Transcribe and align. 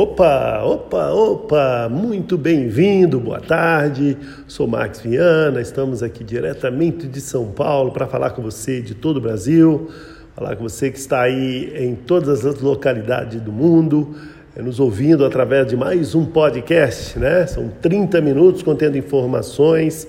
Opa, 0.00 0.62
opa, 0.62 1.10
opa, 1.10 1.88
muito 1.90 2.38
bem-vindo, 2.38 3.18
boa 3.18 3.40
tarde. 3.40 4.16
Sou 4.46 4.64
Max 4.68 5.00
Viana, 5.00 5.60
estamos 5.60 6.04
aqui 6.04 6.22
diretamente 6.22 7.08
de 7.08 7.20
São 7.20 7.50
Paulo 7.50 7.90
para 7.90 8.06
falar 8.06 8.30
com 8.30 8.40
você 8.40 8.80
de 8.80 8.94
todo 8.94 9.16
o 9.16 9.20
Brasil, 9.20 9.90
falar 10.36 10.54
com 10.54 10.62
você 10.62 10.92
que 10.92 10.98
está 10.98 11.22
aí 11.22 11.72
em 11.74 11.96
todas 11.96 12.46
as 12.46 12.60
localidades 12.60 13.40
do 13.40 13.50
mundo, 13.50 14.14
eh, 14.54 14.62
nos 14.62 14.78
ouvindo 14.78 15.24
através 15.24 15.66
de 15.66 15.76
mais 15.76 16.14
um 16.14 16.24
podcast, 16.24 17.18
né? 17.18 17.44
São 17.48 17.68
30 17.68 18.20
minutos 18.20 18.62
contendo 18.62 18.96
informações 18.96 20.06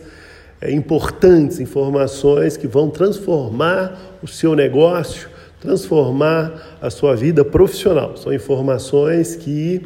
é, 0.62 0.72
importantes, 0.72 1.60
informações 1.60 2.56
que 2.56 2.68
vão 2.68 2.92
transformar 2.92 4.20
o 4.22 4.28
seu 4.28 4.54
negócio 4.54 5.39
transformar 5.60 6.78
a 6.82 6.90
sua 6.90 7.16
vida 7.16 7.44
profissional. 7.44 8.16
São 8.16 8.34
informações 8.34 9.36
que 9.36 9.82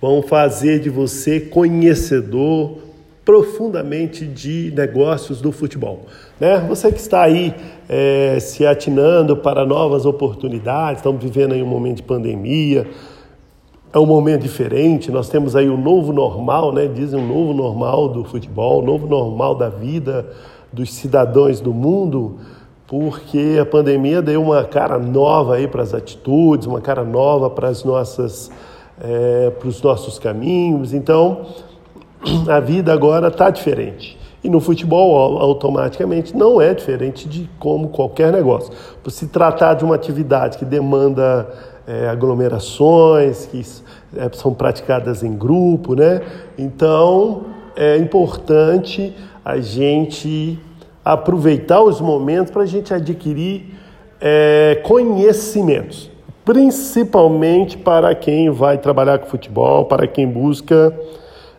vão 0.00 0.22
fazer 0.22 0.80
de 0.80 0.90
você 0.90 1.40
conhecedor 1.40 2.78
profundamente 3.24 4.26
de 4.26 4.70
negócios 4.76 5.40
do 5.40 5.50
futebol. 5.50 6.06
Né? 6.38 6.58
Você 6.68 6.92
que 6.92 7.00
está 7.00 7.22
aí 7.22 7.54
é, 7.88 8.38
se 8.38 8.66
atinando 8.66 9.34
para 9.34 9.64
novas 9.64 10.04
oportunidades, 10.04 10.98
estamos 10.98 11.22
vivendo 11.22 11.54
aí 11.54 11.62
um 11.62 11.66
momento 11.66 11.96
de 11.96 12.02
pandemia, 12.02 12.86
é 13.94 13.98
um 13.98 14.04
momento 14.04 14.42
diferente, 14.42 15.10
nós 15.10 15.28
temos 15.28 15.56
aí 15.56 15.70
o 15.70 15.76
novo 15.76 16.12
normal, 16.12 16.72
né? 16.72 16.86
dizem 16.86 17.18
um 17.18 17.26
novo 17.26 17.54
normal 17.54 18.08
do 18.08 18.24
futebol, 18.24 18.82
o 18.82 18.84
novo 18.84 19.06
normal 19.06 19.54
da 19.54 19.70
vida 19.70 20.26
dos 20.70 20.92
cidadãos 20.92 21.60
do 21.60 21.72
mundo, 21.72 22.38
porque 22.86 23.58
a 23.60 23.64
pandemia 23.64 24.20
deu 24.20 24.42
uma 24.42 24.64
cara 24.64 24.98
nova 24.98 25.56
aí 25.56 25.66
para 25.66 25.82
as 25.82 25.94
atitudes, 25.94 26.66
uma 26.66 26.80
cara 26.80 27.02
nova 27.02 27.48
para 27.48 27.68
as 27.68 27.82
nossas, 27.82 28.50
é, 29.00 29.50
para 29.50 29.68
os 29.68 29.80
nossos 29.80 30.18
caminhos. 30.18 30.92
Então, 30.92 31.46
a 32.48 32.60
vida 32.60 32.92
agora 32.92 33.28
está 33.28 33.50
diferente. 33.50 34.18
E 34.42 34.50
no 34.50 34.60
futebol, 34.60 35.38
automaticamente, 35.38 36.36
não 36.36 36.60
é 36.60 36.74
diferente 36.74 37.26
de 37.26 37.48
como 37.58 37.88
qualquer 37.88 38.30
negócio. 38.30 38.70
Por 39.02 39.10
se 39.10 39.28
tratar 39.28 39.72
de 39.72 39.84
uma 39.84 39.94
atividade 39.94 40.58
que 40.58 40.66
demanda 40.66 41.48
é, 41.86 42.08
aglomerações, 42.08 43.46
que 43.46 43.62
é, 44.14 44.30
são 44.34 44.52
praticadas 44.52 45.22
em 45.22 45.34
grupo, 45.34 45.94
né? 45.94 46.20
Então, 46.58 47.46
é 47.74 47.96
importante 47.96 49.14
a 49.42 49.58
gente 49.58 50.58
aproveitar 51.04 51.82
os 51.82 52.00
momentos 52.00 52.50
para 52.50 52.62
a 52.62 52.66
gente 52.66 52.94
adquirir 52.94 53.74
é, 54.20 54.80
conhecimentos, 54.84 56.10
principalmente 56.44 57.76
para 57.76 58.14
quem 58.14 58.50
vai 58.50 58.78
trabalhar 58.78 59.18
com 59.18 59.26
futebol, 59.26 59.84
para 59.84 60.06
quem 60.06 60.26
busca 60.26 60.98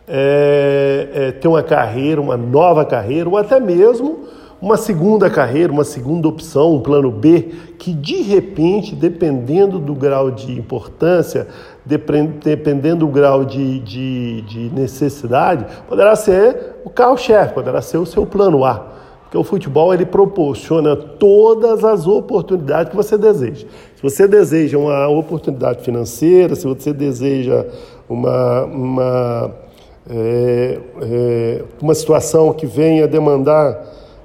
é, 0.08 1.08
é, 1.12 1.32
ter 1.32 1.48
uma 1.48 1.62
carreira, 1.62 2.20
uma 2.20 2.36
nova 2.36 2.84
carreira, 2.84 3.28
ou 3.28 3.36
até 3.36 3.60
mesmo 3.60 4.24
uma 4.60 4.76
segunda 4.76 5.28
carreira, 5.28 5.72
uma 5.72 5.84
segunda 5.84 6.26
opção, 6.26 6.74
um 6.74 6.80
plano 6.80 7.10
B, 7.10 7.52
que 7.78 7.92
de 7.92 8.22
repente, 8.22 8.94
dependendo 8.94 9.78
do 9.78 9.94
grau 9.94 10.30
de 10.30 10.52
importância, 10.52 11.46
dependendo 11.84 13.06
do 13.06 13.08
grau 13.08 13.44
de, 13.44 13.80
de, 13.80 14.42
de 14.42 14.70
necessidade, 14.74 15.66
poderá 15.86 16.16
ser 16.16 16.76
o 16.84 16.90
carro-chefe, 16.90 17.52
poderá 17.54 17.82
ser 17.82 17.98
o 17.98 18.06
seu 18.06 18.24
plano 18.24 18.64
A. 18.64 18.96
Porque 19.36 19.38
o 19.38 19.44
futebol 19.44 19.92
ele 19.92 20.06
proporciona 20.06 20.96
todas 20.96 21.84
as 21.84 22.06
oportunidades 22.06 22.90
que 22.90 22.96
você 22.96 23.18
deseja. 23.18 23.66
Se 23.94 24.02
você 24.02 24.26
deseja 24.26 24.78
uma 24.78 25.08
oportunidade 25.08 25.82
financeira, 25.82 26.54
se 26.54 26.66
você 26.66 26.92
deseja 26.92 27.66
uma, 28.08 28.64
uma, 28.64 29.54
é, 30.08 30.78
é, 31.02 31.64
uma 31.80 31.94
situação 31.94 32.52
que 32.52 32.66
venha 32.66 33.06
demandar 33.06 33.78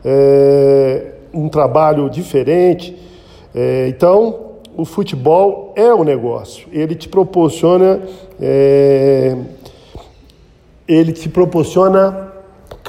é, 0.04 1.14
um 1.34 1.50
trabalho 1.50 2.10
diferente, 2.10 2.98
é, 3.54 3.88
então 3.90 4.52
o 4.78 4.86
futebol 4.86 5.74
é 5.76 5.94
o 5.94 6.04
negócio. 6.06 6.70
Ele 6.72 6.96
te 6.96 7.10
proporciona, 7.10 8.02
é, 8.40 9.36
ele 10.88 11.12
te 11.12 11.28
proporciona 11.28 12.31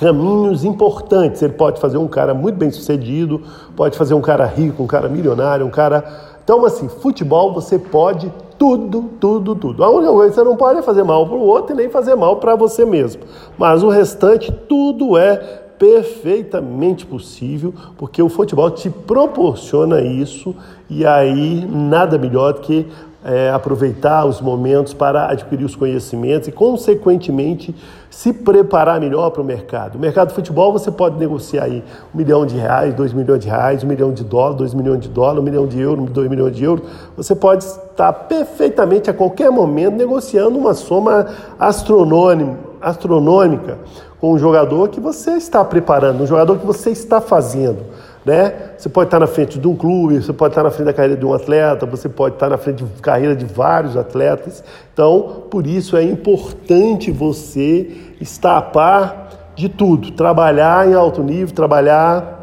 caminhos 0.02 0.64
importantes. 0.64 1.40
Ele 1.40 1.52
pode 1.52 1.80
fazer 1.80 1.96
um 1.96 2.08
cara 2.08 2.34
muito 2.34 2.56
bem 2.56 2.70
sucedido, 2.70 3.40
pode 3.76 3.96
fazer 3.96 4.14
um 4.14 4.20
cara 4.20 4.44
rico, 4.44 4.82
um 4.82 4.86
cara 4.86 5.08
milionário, 5.08 5.64
um 5.64 5.70
cara. 5.70 6.04
Então, 6.42 6.66
assim, 6.66 6.88
futebol 6.88 7.52
você 7.52 7.78
pode 7.78 8.32
tudo, 8.58 9.10
tudo, 9.20 9.54
tudo. 9.54 9.84
A 9.84 9.90
única 9.90 10.12
coisa 10.12 10.30
que 10.30 10.34
você 10.34 10.44
não 10.44 10.56
pode 10.56 10.80
é 10.80 10.82
fazer 10.82 11.04
mal 11.04 11.26
para 11.26 11.36
o 11.36 11.40
outro 11.40 11.74
e 11.74 11.76
nem 11.76 11.88
fazer 11.88 12.16
mal 12.16 12.36
para 12.36 12.56
você 12.56 12.84
mesmo. 12.84 13.22
Mas 13.56 13.82
o 13.84 13.88
restante, 13.88 14.50
tudo 14.68 15.16
é 15.16 15.36
perfeitamente 15.78 17.06
possível, 17.06 17.74
porque 17.96 18.22
o 18.22 18.28
futebol 18.28 18.70
te 18.70 18.88
proporciona 18.88 20.00
isso 20.00 20.54
e 20.88 21.04
aí 21.04 21.66
nada 21.66 22.18
melhor 22.18 22.54
do 22.54 22.60
que 22.60 22.86
é, 23.24 23.50
aproveitar 23.50 24.24
os 24.24 24.40
momentos 24.40 24.92
para 24.92 25.30
adquirir 25.30 25.64
os 25.64 25.76
conhecimentos 25.76 26.48
e, 26.48 26.52
consequentemente, 26.52 27.74
se 28.10 28.32
preparar 28.32 29.00
melhor 29.00 29.30
para 29.30 29.40
o 29.40 29.44
mercado. 29.44 29.96
O 29.96 29.98
mercado 29.98 30.28
de 30.28 30.34
futebol 30.34 30.72
você 30.72 30.90
pode 30.90 31.18
negociar 31.18 31.64
aí 31.64 31.84
um 32.14 32.18
milhão 32.18 32.44
de 32.44 32.56
reais, 32.56 32.94
dois 32.94 33.12
milhões 33.12 33.40
de 33.40 33.48
reais, 33.48 33.84
um 33.84 33.86
milhão 33.86 34.12
de 34.12 34.24
dólares, 34.24 34.58
dois 34.58 34.74
milhões 34.74 35.00
de 35.00 35.08
dólares, 35.08 35.40
um 35.40 35.44
milhão 35.44 35.66
de 35.66 35.80
euros, 35.80 36.10
dois 36.10 36.28
milhões 36.28 36.54
de 36.54 36.64
euros. 36.64 36.84
Você 37.16 37.34
pode 37.34 37.64
estar 37.64 38.12
perfeitamente 38.12 39.08
a 39.08 39.14
qualquer 39.14 39.50
momento 39.50 39.94
negociando 39.94 40.58
uma 40.58 40.74
soma 40.74 41.26
astronômica 41.58 43.78
com 44.20 44.32
um 44.32 44.38
jogador 44.38 44.88
que 44.88 45.00
você 45.00 45.32
está 45.32 45.64
preparando, 45.64 46.22
um 46.22 46.26
jogador 46.26 46.58
que 46.58 46.66
você 46.66 46.90
está 46.90 47.20
fazendo. 47.20 47.78
Né? 48.24 48.70
Você 48.78 48.88
pode 48.88 49.08
estar 49.08 49.18
na 49.18 49.26
frente 49.26 49.58
de 49.58 49.66
um 49.66 49.74
clube, 49.74 50.22
você 50.22 50.32
pode 50.32 50.52
estar 50.52 50.62
na 50.62 50.70
frente 50.70 50.86
da 50.86 50.92
carreira 50.92 51.16
de 51.16 51.26
um 51.26 51.34
atleta, 51.34 51.84
você 51.86 52.08
pode 52.08 52.36
estar 52.36 52.48
na 52.48 52.56
frente 52.56 52.84
de 52.84 53.02
carreira 53.02 53.34
de 53.34 53.44
vários 53.44 53.96
atletas. 53.96 54.62
Então, 54.92 55.44
por 55.50 55.66
isso 55.66 55.96
é 55.96 56.04
importante 56.04 57.10
você 57.10 57.90
estar 58.20 58.58
a 58.58 58.62
par 58.62 59.52
de 59.56 59.68
tudo, 59.68 60.12
trabalhar 60.12 60.88
em 60.88 60.94
alto 60.94 61.22
nível, 61.22 61.54
trabalhar 61.54 62.41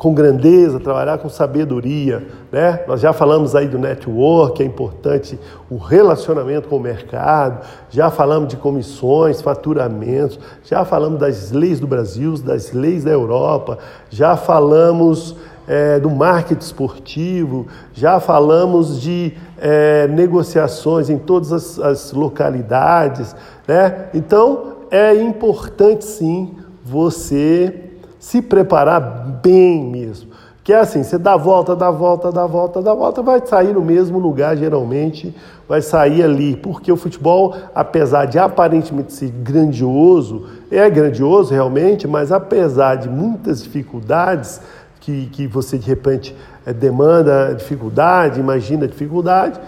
com 0.00 0.14
grandeza, 0.14 0.80
trabalhar 0.80 1.18
com 1.18 1.28
sabedoria, 1.28 2.26
né? 2.50 2.80
Nós 2.88 3.02
já 3.02 3.12
falamos 3.12 3.54
aí 3.54 3.68
do 3.68 3.78
network, 3.78 4.62
é 4.62 4.64
importante 4.64 5.38
o 5.68 5.76
relacionamento 5.76 6.68
com 6.68 6.76
o 6.76 6.80
mercado, 6.80 7.66
já 7.90 8.10
falamos 8.10 8.48
de 8.48 8.56
comissões, 8.56 9.42
faturamentos, 9.42 10.40
já 10.64 10.86
falamos 10.86 11.20
das 11.20 11.52
leis 11.52 11.78
do 11.78 11.86
Brasil, 11.86 12.32
das 12.38 12.72
leis 12.72 13.04
da 13.04 13.10
Europa, 13.10 13.76
já 14.08 14.38
falamos 14.38 15.36
é, 15.68 16.00
do 16.00 16.08
marketing 16.08 16.64
esportivo, 16.64 17.66
já 17.92 18.18
falamos 18.18 19.02
de 19.02 19.34
é, 19.58 20.08
negociações 20.08 21.10
em 21.10 21.18
todas 21.18 21.52
as, 21.52 21.78
as 21.78 22.12
localidades, 22.12 23.36
né? 23.68 24.06
Então 24.14 24.76
é 24.90 25.14
importante 25.14 26.06
sim 26.06 26.56
você 26.82 27.89
se 28.20 28.42
preparar 28.42 29.00
bem 29.42 29.82
mesmo. 29.82 30.30
Que 30.62 30.74
é 30.74 30.78
assim, 30.78 31.02
você 31.02 31.16
dá 31.16 31.36
volta, 31.36 31.74
dá 31.74 31.90
volta, 31.90 32.30
dá 32.30 32.46
volta, 32.46 32.82
dá 32.82 32.94
volta, 32.94 33.22
vai 33.22 33.44
sair 33.44 33.72
no 33.72 33.80
mesmo 33.80 34.18
lugar 34.18 34.56
geralmente, 34.56 35.34
vai 35.66 35.80
sair 35.80 36.22
ali, 36.22 36.54
porque 36.54 36.92
o 36.92 36.96
futebol, 36.96 37.56
apesar 37.74 38.26
de 38.26 38.38
aparentemente 38.38 39.14
ser 39.14 39.30
grandioso, 39.30 40.46
é 40.70 40.88
grandioso 40.90 41.52
realmente, 41.52 42.06
mas 42.06 42.30
apesar 42.30 42.96
de 42.96 43.08
muitas 43.08 43.62
dificuldades 43.62 44.60
que, 45.00 45.26
que 45.32 45.46
você 45.46 45.78
de 45.78 45.86
repente 45.86 46.36
é, 46.66 46.74
demanda 46.74 47.54
dificuldade, 47.54 48.38
imagina 48.38 48.86
dificuldade, 48.86 49.58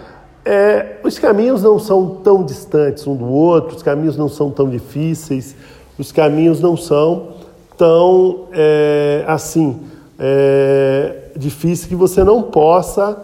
é, 0.44 0.98
os 1.02 1.18
caminhos 1.18 1.62
não 1.62 1.78
são 1.78 2.16
tão 2.16 2.44
distantes 2.44 3.06
um 3.06 3.16
do 3.16 3.26
outro, 3.26 3.76
os 3.76 3.82
caminhos 3.82 4.16
não 4.16 4.28
são 4.28 4.50
tão 4.50 4.68
difíceis, 4.68 5.56
os 5.98 6.12
caminhos 6.12 6.60
não 6.60 6.76
são 6.76 7.41
tão 7.82 8.44
é, 8.52 9.24
assim 9.26 9.80
é, 10.16 11.32
difícil 11.36 11.88
que 11.88 11.96
você 11.96 12.22
não 12.22 12.40
possa 12.40 13.20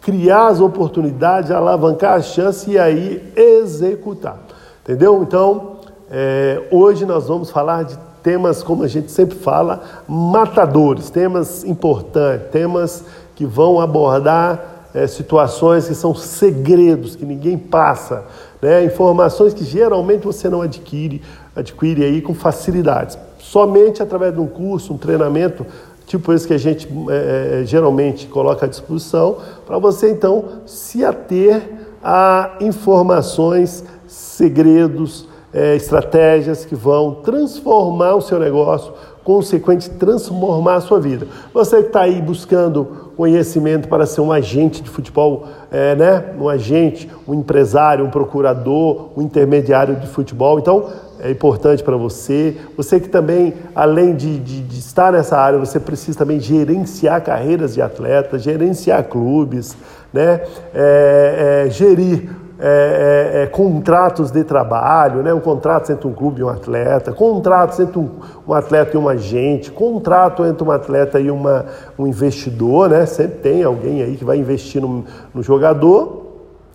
criar 0.00 0.48
as 0.48 0.60
oportunidades, 0.60 1.52
alavancar 1.52 2.14
a 2.14 2.20
chance 2.20 2.68
e 2.68 2.76
aí 2.76 3.32
executar. 3.36 4.36
Entendeu? 4.82 5.22
Então, 5.22 5.76
é, 6.10 6.60
hoje 6.72 7.06
nós 7.06 7.28
vamos 7.28 7.52
falar 7.52 7.84
de 7.84 7.96
temas, 8.20 8.64
como 8.64 8.82
a 8.82 8.88
gente 8.88 9.12
sempre 9.12 9.38
fala, 9.38 9.80
matadores, 10.08 11.08
temas 11.08 11.62
importantes, 11.62 12.48
temas 12.50 13.04
que 13.36 13.46
vão 13.46 13.78
abordar 13.78 14.88
é, 14.92 15.06
situações 15.06 15.86
que 15.86 15.94
são 15.94 16.16
segredos, 16.16 17.14
que 17.14 17.24
ninguém 17.24 17.56
passa, 17.56 18.24
né? 18.60 18.84
informações 18.84 19.54
que 19.54 19.62
geralmente 19.64 20.24
você 20.24 20.48
não 20.48 20.62
adquire, 20.62 21.22
adquire 21.54 22.04
aí 22.04 22.20
com 22.20 22.34
facilidades 22.34 23.18
somente 23.50 24.02
através 24.02 24.32
de 24.32 24.40
um 24.40 24.46
curso, 24.46 24.94
um 24.94 24.96
treinamento, 24.96 25.66
tipo 26.06 26.32
esse 26.32 26.46
que 26.46 26.54
a 26.54 26.58
gente 26.58 26.88
é, 27.08 27.62
é, 27.62 27.64
geralmente 27.64 28.26
coloca 28.26 28.66
à 28.66 28.68
disposição, 28.68 29.38
para 29.66 29.78
você 29.78 30.10
então 30.10 30.44
se 30.66 31.04
ater 31.04 31.62
a 32.02 32.52
informações, 32.60 33.84
segredos, 34.06 35.28
é, 35.52 35.74
estratégias 35.74 36.64
que 36.64 36.76
vão 36.76 37.16
transformar 37.24 38.14
o 38.14 38.20
seu 38.20 38.38
negócio, 38.38 38.92
consequente 39.24 39.90
transformar 39.90 40.76
a 40.76 40.80
sua 40.80 41.00
vida. 41.00 41.26
Você 41.52 41.82
que 41.82 41.88
está 41.88 42.02
aí 42.02 42.22
buscando 42.22 43.10
conhecimento 43.16 43.88
para 43.88 44.06
ser 44.06 44.20
um 44.20 44.32
agente 44.32 44.80
de 44.80 44.88
futebol, 44.88 45.46
é, 45.70 45.94
né? 45.94 46.24
um 46.38 46.48
agente, 46.48 47.10
um 47.26 47.34
empresário, 47.34 48.04
um 48.04 48.10
procurador, 48.10 49.10
um 49.16 49.22
intermediário 49.22 49.96
de 49.96 50.06
futebol, 50.06 50.58
então 50.58 51.09
é 51.22 51.30
importante 51.30 51.82
para 51.82 51.96
você. 51.96 52.56
Você 52.76 52.98
que 53.00 53.08
também, 53.08 53.54
além 53.74 54.14
de, 54.14 54.38
de, 54.38 54.62
de, 54.62 54.78
estar 54.78 55.12
nessa 55.12 55.36
área, 55.36 55.58
você 55.58 55.78
precisa 55.78 56.18
também 56.18 56.40
gerenciar 56.40 57.22
carreiras 57.22 57.74
de 57.74 57.82
atletas, 57.82 58.42
gerenciar 58.42 59.04
clubes, 59.04 59.76
né? 60.12 60.40
É, 60.74 61.64
é, 61.66 61.70
gerir 61.70 62.30
é, 62.62 63.32
é, 63.32 63.42
é, 63.42 63.46
contratos 63.46 64.30
de 64.30 64.44
trabalho, 64.44 65.22
né? 65.22 65.32
um 65.32 65.40
contrato 65.40 65.90
entre 65.90 66.06
um 66.06 66.12
clube 66.12 66.42
e 66.42 66.44
um 66.44 66.48
atleta, 66.50 67.10
contratos 67.10 67.80
entre 67.80 67.98
um, 67.98 68.10
um, 68.46 68.52
atleta 68.52 68.98
e 68.98 69.00
um 69.00 69.08
agente, 69.08 69.70
contrato 69.70 70.44
entre 70.44 70.62
um 70.62 70.70
atleta 70.70 71.18
e 71.18 71.30
uma, 71.30 71.64
um 71.98 72.06
investidor, 72.06 72.90
né? 72.90 73.06
sempre 73.06 73.38
tem 73.38 73.64
alguém 73.64 74.02
aí 74.02 74.14
que 74.14 74.26
vai 74.26 74.36
investir 74.36 74.82
no, 74.82 75.06
no 75.32 75.42
jogador, 75.42 76.26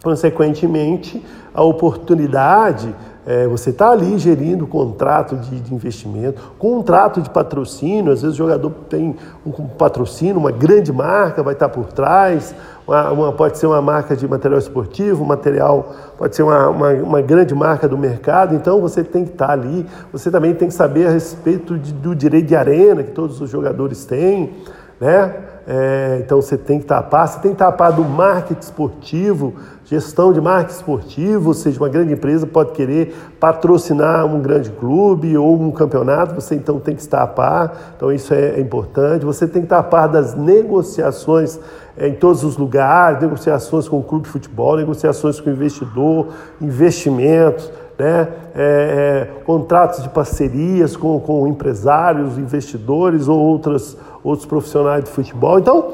consequentemente, 0.04 1.24
a 1.54 1.64
oportunidade 1.64 2.92
é, 3.26 3.48
você 3.48 3.72
está 3.72 3.90
ali 3.90 4.20
gerindo 4.20 4.68
contrato 4.68 5.36
de, 5.36 5.60
de, 5.60 5.74
investimento, 5.74 6.40
contrato 6.60 7.20
de 7.22 7.30
patrocínio. 7.30 8.12
Às 8.12 8.22
vezes 8.22 8.36
o 8.36 8.38
jogador 8.38 8.70
tem 8.88 9.16
um 9.44 9.52
patrocínio, 9.68 10.38
uma 10.38 10.52
grande 10.52 10.94
marca 10.94 11.42
vai 11.42 11.54
estar 11.54 11.68
tá 11.68 11.74
por 11.74 11.92
trás, 11.92 12.54
uma, 12.88 13.12
uma, 13.12 13.32
pode 13.32 13.58
ser 13.58 13.66
uma 13.66 13.82
marca 13.82 14.16
de 14.16 14.28
material 14.28 14.60
esportivo, 14.60 15.26
material 15.26 15.92
pode 16.20 16.36
ser 16.36 16.44
uma, 16.44 16.70
uma, 16.70 16.90
uma, 16.94 17.22
grande 17.22 17.56
marca 17.56 17.90
do 17.90 17.98
mercado. 17.98 18.54
Então 18.54 18.80
você 18.80 19.04
tem 19.04 19.26
que 19.26 19.32
estar 19.32 19.48
tá 19.48 19.54
ali. 19.54 19.88
Você 20.12 20.30
também 20.30 20.54
tem 20.54 20.68
que 20.68 20.74
saber 20.76 21.08
a 21.08 21.10
respeito 21.10 21.80
de, 21.80 21.94
do 21.94 22.16
direito 22.16 22.46
de 22.46 22.56
arena 22.56 23.02
que 23.02 23.12
todos 23.12 23.42
os 23.42 23.50
jogadores 23.50 24.06
têm, 24.06 24.54
né? 25.02 25.34
É, 25.68 26.22
então 26.24 26.40
você 26.40 26.60
tem 26.60 26.80
que 26.80 26.86
tapar, 26.86 27.28
você 27.28 27.40
tem 27.40 27.52
que 27.52 27.58
tapar 27.58 27.92
do 27.92 28.04
marketing 28.04 28.60
esportivo, 28.62 29.56
gestão 29.86 30.34
de 30.34 30.42
marketing 30.42 30.76
esportivo, 30.78 31.48
ou 31.50 31.54
seja, 31.54 31.80
uma 31.80 31.90
grande 31.90 32.14
empresa 32.14 32.46
pode 32.46 32.72
querer 32.72 33.16
patrocinar 33.40 34.26
um 34.26 34.42
grande 34.42 34.72
clube 34.72 35.38
ou 35.38 35.62
um 35.62 35.72
campeonato, 35.72 36.36
você 36.36 36.56
então 36.56 36.80
tem 36.80 36.96
que 36.96 37.02
estar 37.02 37.22
a 37.22 37.28
par, 37.28 37.94
então 37.96 38.12
isso 38.12 38.34
é, 38.34 38.56
é 38.56 38.60
importante. 38.60 39.24
Você 39.24 39.48
tem 39.48 39.62
que 39.62 39.68
estar 39.68 39.80
a 39.80 39.84
par 39.84 40.08
das 40.08 40.36
negociações 40.36 41.60
é, 41.96 42.08
em 42.08 42.16
todos 42.16 42.44
os 42.44 42.58
lugares, 42.58 43.22
negociações 43.22 43.88
com 43.88 44.00
o 44.00 44.04
clube 44.04 44.26
de 44.26 44.32
futebol, 44.32 44.76
negociações 44.76 45.40
com 45.40 45.50
o 45.50 45.54
investidor, 45.54 46.28
investimentos 46.60 47.72
né? 47.98 48.28
É, 48.54 49.28
é, 49.38 49.44
contratos 49.46 50.04
de 50.04 50.10
parcerias 50.10 50.96
com, 50.96 51.20
com 51.20 51.48
empresários, 51.48 52.38
investidores 52.38 53.28
ou 53.28 53.40
outras, 53.40 53.98
outros 54.24 54.46
profissionais 54.46 55.04
de 55.04 55.10
futebol. 55.10 55.60
Então, 55.60 55.94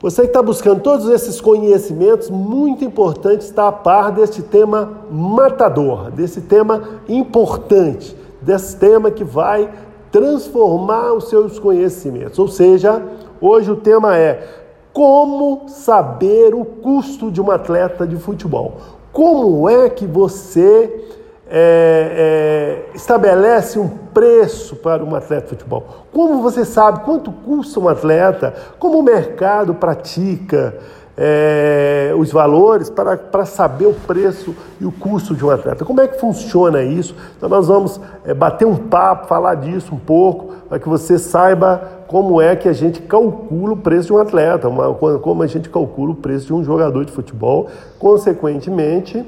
você 0.00 0.22
que 0.22 0.28
está 0.28 0.40
buscando 0.40 0.80
todos 0.80 1.08
esses 1.08 1.40
conhecimentos, 1.40 2.30
muito 2.30 2.84
importante 2.84 3.40
estar 3.40 3.66
a 3.66 3.72
par 3.72 4.12
deste 4.12 4.42
tema 4.42 5.02
matador, 5.10 6.10
desse 6.12 6.40
tema 6.42 7.00
importante, 7.08 8.16
desse 8.40 8.76
tema 8.76 9.10
que 9.10 9.24
vai 9.24 9.68
transformar 10.12 11.12
os 11.14 11.28
seus 11.28 11.58
conhecimentos. 11.58 12.38
Ou 12.38 12.46
seja, 12.46 13.02
hoje 13.40 13.72
o 13.72 13.76
tema 13.76 14.16
é 14.16 14.46
como 14.92 15.68
saber 15.68 16.54
o 16.54 16.64
custo 16.64 17.30
de 17.30 17.40
um 17.40 17.50
atleta 17.50 18.06
de 18.06 18.16
futebol. 18.16 18.74
Como 19.12 19.68
é 19.68 19.90
que 19.90 20.06
você 20.06 21.17
é, 21.50 22.86
é, 22.90 22.96
estabelece 22.96 23.78
um 23.78 23.88
preço 23.88 24.76
para 24.76 25.02
um 25.02 25.14
atleta 25.14 25.42
de 25.42 25.48
futebol? 25.50 26.06
Como 26.12 26.42
você 26.42 26.64
sabe 26.64 27.00
quanto 27.00 27.32
custa 27.32 27.80
um 27.80 27.88
atleta? 27.88 28.54
Como 28.78 28.98
o 28.98 29.02
mercado 29.02 29.74
pratica 29.74 30.76
é, 31.16 32.12
os 32.16 32.30
valores 32.30 32.90
para, 32.90 33.16
para 33.16 33.44
saber 33.44 33.86
o 33.86 33.94
preço 33.94 34.54
e 34.80 34.84
o 34.84 34.92
custo 34.92 35.34
de 35.34 35.44
um 35.44 35.50
atleta? 35.50 35.84
Como 35.84 36.00
é 36.00 36.06
que 36.06 36.20
funciona 36.20 36.82
isso? 36.82 37.14
Então, 37.36 37.48
nós 37.48 37.66
vamos 37.66 38.00
é, 38.24 38.34
bater 38.34 38.66
um 38.66 38.76
papo, 38.76 39.26
falar 39.26 39.54
disso 39.54 39.94
um 39.94 39.98
pouco, 39.98 40.54
para 40.68 40.78
que 40.78 40.88
você 40.88 41.18
saiba 41.18 41.98
como 42.06 42.40
é 42.40 42.54
que 42.56 42.68
a 42.68 42.72
gente 42.72 43.02
calcula 43.02 43.72
o 43.72 43.76
preço 43.76 44.08
de 44.08 44.12
um 44.12 44.18
atleta, 44.18 44.68
uma, 44.68 44.94
como 44.94 45.42
a 45.42 45.46
gente 45.46 45.68
calcula 45.68 46.12
o 46.12 46.16
preço 46.16 46.46
de 46.46 46.54
um 46.54 46.62
jogador 46.62 47.04
de 47.04 47.12
futebol, 47.12 47.68
consequentemente 47.98 49.24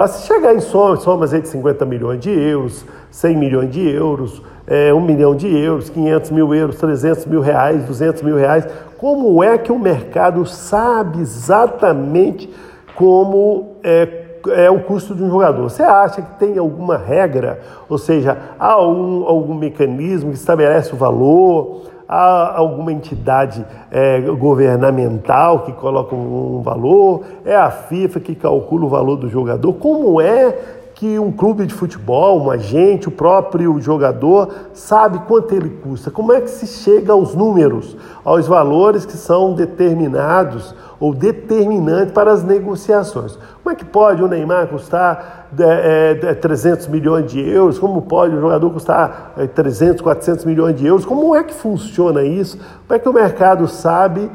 para 0.00 0.08
se 0.08 0.26
chegar 0.26 0.54
em 0.54 0.60
somas, 0.60 1.30
de 1.30 1.46
50 1.46 1.84
milhões 1.84 2.20
de 2.20 2.30
euros, 2.30 2.86
100 3.10 3.36
milhões 3.36 3.70
de 3.70 3.86
euros, 3.86 4.42
é, 4.66 4.94
1 4.94 4.98
milhão 4.98 5.36
de 5.36 5.46
euros, 5.54 5.90
500 5.90 6.30
mil 6.30 6.54
euros, 6.54 6.76
300 6.76 7.26
mil 7.26 7.42
reais, 7.42 7.84
200 7.84 8.22
mil 8.22 8.34
reais, 8.34 8.66
como 8.96 9.44
é 9.44 9.58
que 9.58 9.70
o 9.70 9.78
mercado 9.78 10.46
sabe 10.46 11.20
exatamente 11.20 12.50
como 12.94 13.76
é, 13.84 14.38
é 14.52 14.70
o 14.70 14.80
custo 14.84 15.14
de 15.14 15.22
um 15.22 15.28
jogador? 15.28 15.68
Você 15.68 15.82
acha 15.82 16.22
que 16.22 16.38
tem 16.38 16.56
alguma 16.56 16.96
regra, 16.96 17.60
ou 17.86 17.98
seja, 17.98 18.38
há 18.58 18.72
algum, 18.72 19.26
algum 19.26 19.54
mecanismo 19.54 20.30
que 20.30 20.38
estabelece 20.38 20.94
o 20.94 20.96
valor? 20.96 21.89
Há 22.12 22.56
alguma 22.56 22.92
entidade 22.92 23.64
é, 23.88 24.20
governamental 24.20 25.60
que 25.60 25.72
coloca 25.72 26.12
um, 26.12 26.56
um 26.56 26.60
valor? 26.60 27.22
É 27.44 27.54
a 27.54 27.70
FIFA 27.70 28.18
que 28.18 28.34
calcula 28.34 28.86
o 28.86 28.88
valor 28.88 29.14
do 29.14 29.28
jogador? 29.28 29.72
Como 29.74 30.20
é 30.20 30.79
que 31.00 31.18
um 31.18 31.32
clube 31.32 31.64
de 31.64 31.72
futebol, 31.72 32.42
um 32.42 32.50
agente, 32.50 33.08
o 33.08 33.10
próprio 33.10 33.80
jogador 33.80 34.50
sabe 34.74 35.18
quanto 35.20 35.54
ele 35.54 35.70
custa. 35.70 36.10
Como 36.10 36.30
é 36.30 36.42
que 36.42 36.50
se 36.50 36.66
chega 36.66 37.14
aos 37.14 37.34
números, 37.34 37.96
aos 38.22 38.46
valores 38.46 39.06
que 39.06 39.16
são 39.16 39.54
determinados 39.54 40.74
ou 41.00 41.14
determinantes 41.14 42.12
para 42.12 42.30
as 42.30 42.44
negociações? 42.44 43.38
Como 43.62 43.72
é 43.72 43.74
que 43.74 43.84
pode 43.86 44.22
o 44.22 44.28
Neymar 44.28 44.66
custar 44.66 45.48
é, 45.58 46.20
é, 46.22 46.34
300 46.34 46.86
milhões 46.88 47.32
de 47.32 47.40
euros? 47.48 47.78
Como 47.78 48.02
pode 48.02 48.36
o 48.36 48.40
jogador 48.42 48.70
custar 48.70 49.32
é, 49.38 49.46
300, 49.46 50.02
400 50.02 50.44
milhões 50.44 50.76
de 50.76 50.86
euros? 50.86 51.06
Como 51.06 51.34
é 51.34 51.42
que 51.42 51.54
funciona 51.54 52.22
isso? 52.22 52.58
Como 52.58 52.94
é 52.94 52.98
que 52.98 53.08
o 53.08 53.12
mercado 53.14 53.66
sabe 53.68 54.30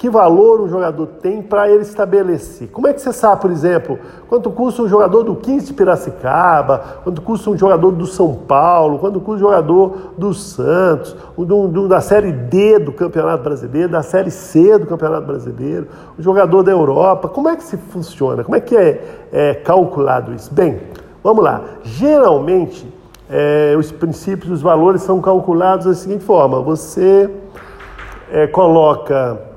que 0.00 0.08
valor 0.08 0.62
um 0.62 0.66
jogador 0.66 1.06
tem 1.20 1.42
para 1.42 1.68
ele 1.68 1.82
estabelecer. 1.82 2.70
Como 2.70 2.88
é 2.88 2.94
que 2.94 3.02
você 3.02 3.12
sabe, 3.12 3.42
por 3.42 3.50
exemplo, 3.50 3.98
quanto 4.30 4.50
custa 4.50 4.80
um 4.80 4.88
jogador 4.88 5.24
do 5.24 5.36
15 5.36 5.66
de 5.66 5.74
Piracicaba, 5.74 7.02
quanto 7.04 7.20
custa 7.20 7.50
um 7.50 7.58
jogador 7.58 7.90
do 7.90 8.06
São 8.06 8.34
Paulo, 8.34 8.98
quanto 8.98 9.20
custa 9.20 9.44
um 9.44 9.48
jogador 9.50 10.14
do 10.16 10.32
Santos, 10.32 11.14
do, 11.36 11.68
do, 11.68 11.86
da 11.86 12.00
Série 12.00 12.32
D 12.32 12.78
do 12.78 12.92
Campeonato 12.92 13.44
Brasileiro, 13.44 13.90
da 13.90 14.02
Série 14.02 14.30
C 14.30 14.78
do 14.78 14.86
Campeonato 14.86 15.26
Brasileiro, 15.26 15.88
o 16.18 16.22
jogador 16.22 16.62
da 16.62 16.72
Europa. 16.72 17.28
Como 17.28 17.50
é 17.50 17.56
que 17.56 17.62
se 17.62 17.76
funciona? 17.76 18.42
Como 18.42 18.56
é 18.56 18.60
que 18.60 18.74
é, 18.74 19.04
é 19.30 19.52
calculado 19.52 20.32
isso? 20.32 20.50
Bem, 20.50 20.80
vamos 21.22 21.44
lá. 21.44 21.62
Geralmente, 21.82 22.90
é, 23.28 23.76
os 23.78 23.92
princípios, 23.92 24.50
os 24.50 24.62
valores 24.62 25.02
são 25.02 25.20
calculados 25.20 25.84
da 25.84 25.92
seguinte 25.92 26.24
forma: 26.24 26.58
você 26.62 27.28
é, 28.32 28.46
coloca 28.46 29.49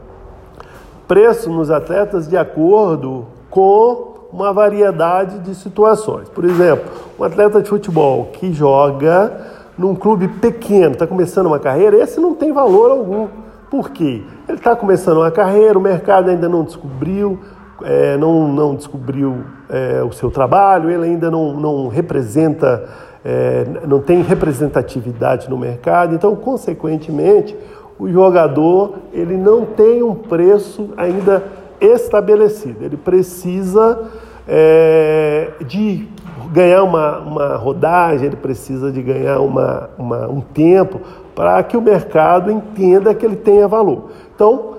preço 1.14 1.48
nos 1.52 1.70
atletas 1.70 2.28
de 2.28 2.36
acordo 2.36 3.28
com 3.48 4.14
uma 4.34 4.52
variedade 4.52 5.38
de 5.42 5.54
situações. 5.54 6.28
Por 6.28 6.44
exemplo, 6.44 6.86
um 7.20 7.24
atleta 7.24 7.62
de 7.62 7.70
futebol 7.70 8.32
que 8.34 8.52
joga 8.52 9.32
num 9.78 9.94
clube 9.94 10.28
pequeno, 10.28 10.94
está 10.94 11.06
começando 11.06 11.46
uma 11.46 11.60
carreira, 11.60 11.98
esse 11.98 12.20
não 12.20 12.34
tem 12.34 12.52
valor 12.52 12.90
algum. 12.90 13.28
Por 13.70 13.92
quê? 13.92 14.24
Ele 14.50 14.58
está 14.58 14.76
começando 14.76 15.18
uma 15.18 15.30
carreira, 15.30 15.78
o 15.78 15.82
mercado 15.82 16.32
ainda 16.32 16.50
não 16.50 16.64
descobriu, 16.64 17.38
é, 17.84 18.18
não, 18.18 18.48
não 18.48 18.74
descobriu 18.74 19.44
é, 19.70 20.02
o 20.02 20.12
seu 20.12 20.32
trabalho, 20.32 20.90
ele 20.90 21.06
ainda 21.06 21.30
não, 21.30 21.54
não 21.54 21.90
representa, 21.90 22.90
é, 23.24 23.68
não 23.88 24.00
tem 24.00 24.24
representatividade 24.24 25.48
no 25.48 25.60
mercado, 25.60 26.16
então, 26.16 26.36
consequentemente, 26.36 27.56
o 28.00 28.10
jogador 28.10 28.96
ele 29.14 29.38
não 29.38 29.66
tem 29.66 30.04
um 30.04 30.16
preço 30.16 30.90
ainda 30.98 31.44
estabelecido. 31.80 32.84
Ele 32.84 32.98
precisa 32.98 34.10
é, 34.48 35.52
de 35.66 36.08
ganhar 36.52 36.84
uma, 36.84 37.20
uma 37.20 37.56
rodagem, 37.56 38.28
ele 38.28 38.36
precisa 38.36 38.92
de 38.92 39.02
ganhar 39.02 39.40
uma, 39.40 39.90
uma 39.98 40.28
um 40.28 40.42
tempo 40.42 41.02
para 41.36 41.62
que 41.64 41.76
o 41.76 41.82
mercado 41.82 42.52
entenda 42.52 43.14
que 43.14 43.26
ele 43.26 43.36
tenha 43.36 43.68
valor. 43.68 44.10
Então, 44.36 44.74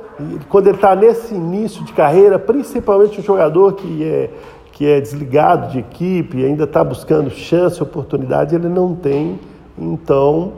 quando 0.48 0.68
ele 0.68 0.76
está 0.76 0.94
nesse 0.94 1.34
início 1.34 1.84
de 1.84 1.92
carreira, 1.92 2.38
principalmente 2.38 3.20
o 3.20 3.22
jogador 3.22 3.72
que 3.74 4.04
é, 4.04 4.30
que 4.72 4.86
é 4.86 5.00
desligado 5.00 5.72
de 5.72 5.78
equipe, 5.80 6.44
ainda 6.44 6.64
está 6.64 6.82
buscando 6.82 7.30
chance, 7.30 7.82
oportunidade, 7.82 8.54
ele 8.54 8.68
não 8.68 8.94
tem, 8.94 9.38
então, 9.78 10.52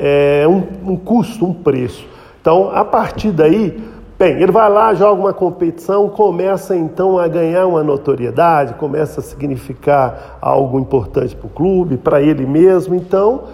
é, 0.00 0.46
um, 0.48 0.92
um 0.92 0.96
custo, 0.96 1.44
um 1.44 1.52
preço. 1.52 2.06
Então, 2.40 2.70
a 2.72 2.84
partir 2.84 3.30
daí, 3.30 3.78
Bem, 4.20 4.34
ele 4.34 4.52
vai 4.52 4.68
lá, 4.68 4.92
joga 4.92 5.18
uma 5.18 5.32
competição, 5.32 6.06
começa 6.10 6.76
então 6.76 7.18
a 7.18 7.26
ganhar 7.26 7.66
uma 7.66 7.82
notoriedade, 7.82 8.74
começa 8.74 9.20
a 9.20 9.22
significar 9.22 10.36
algo 10.42 10.78
importante 10.78 11.34
para 11.34 11.46
o 11.46 11.48
clube, 11.48 11.96
para 11.96 12.20
ele 12.20 12.44
mesmo. 12.44 12.94
Então, 12.94 13.44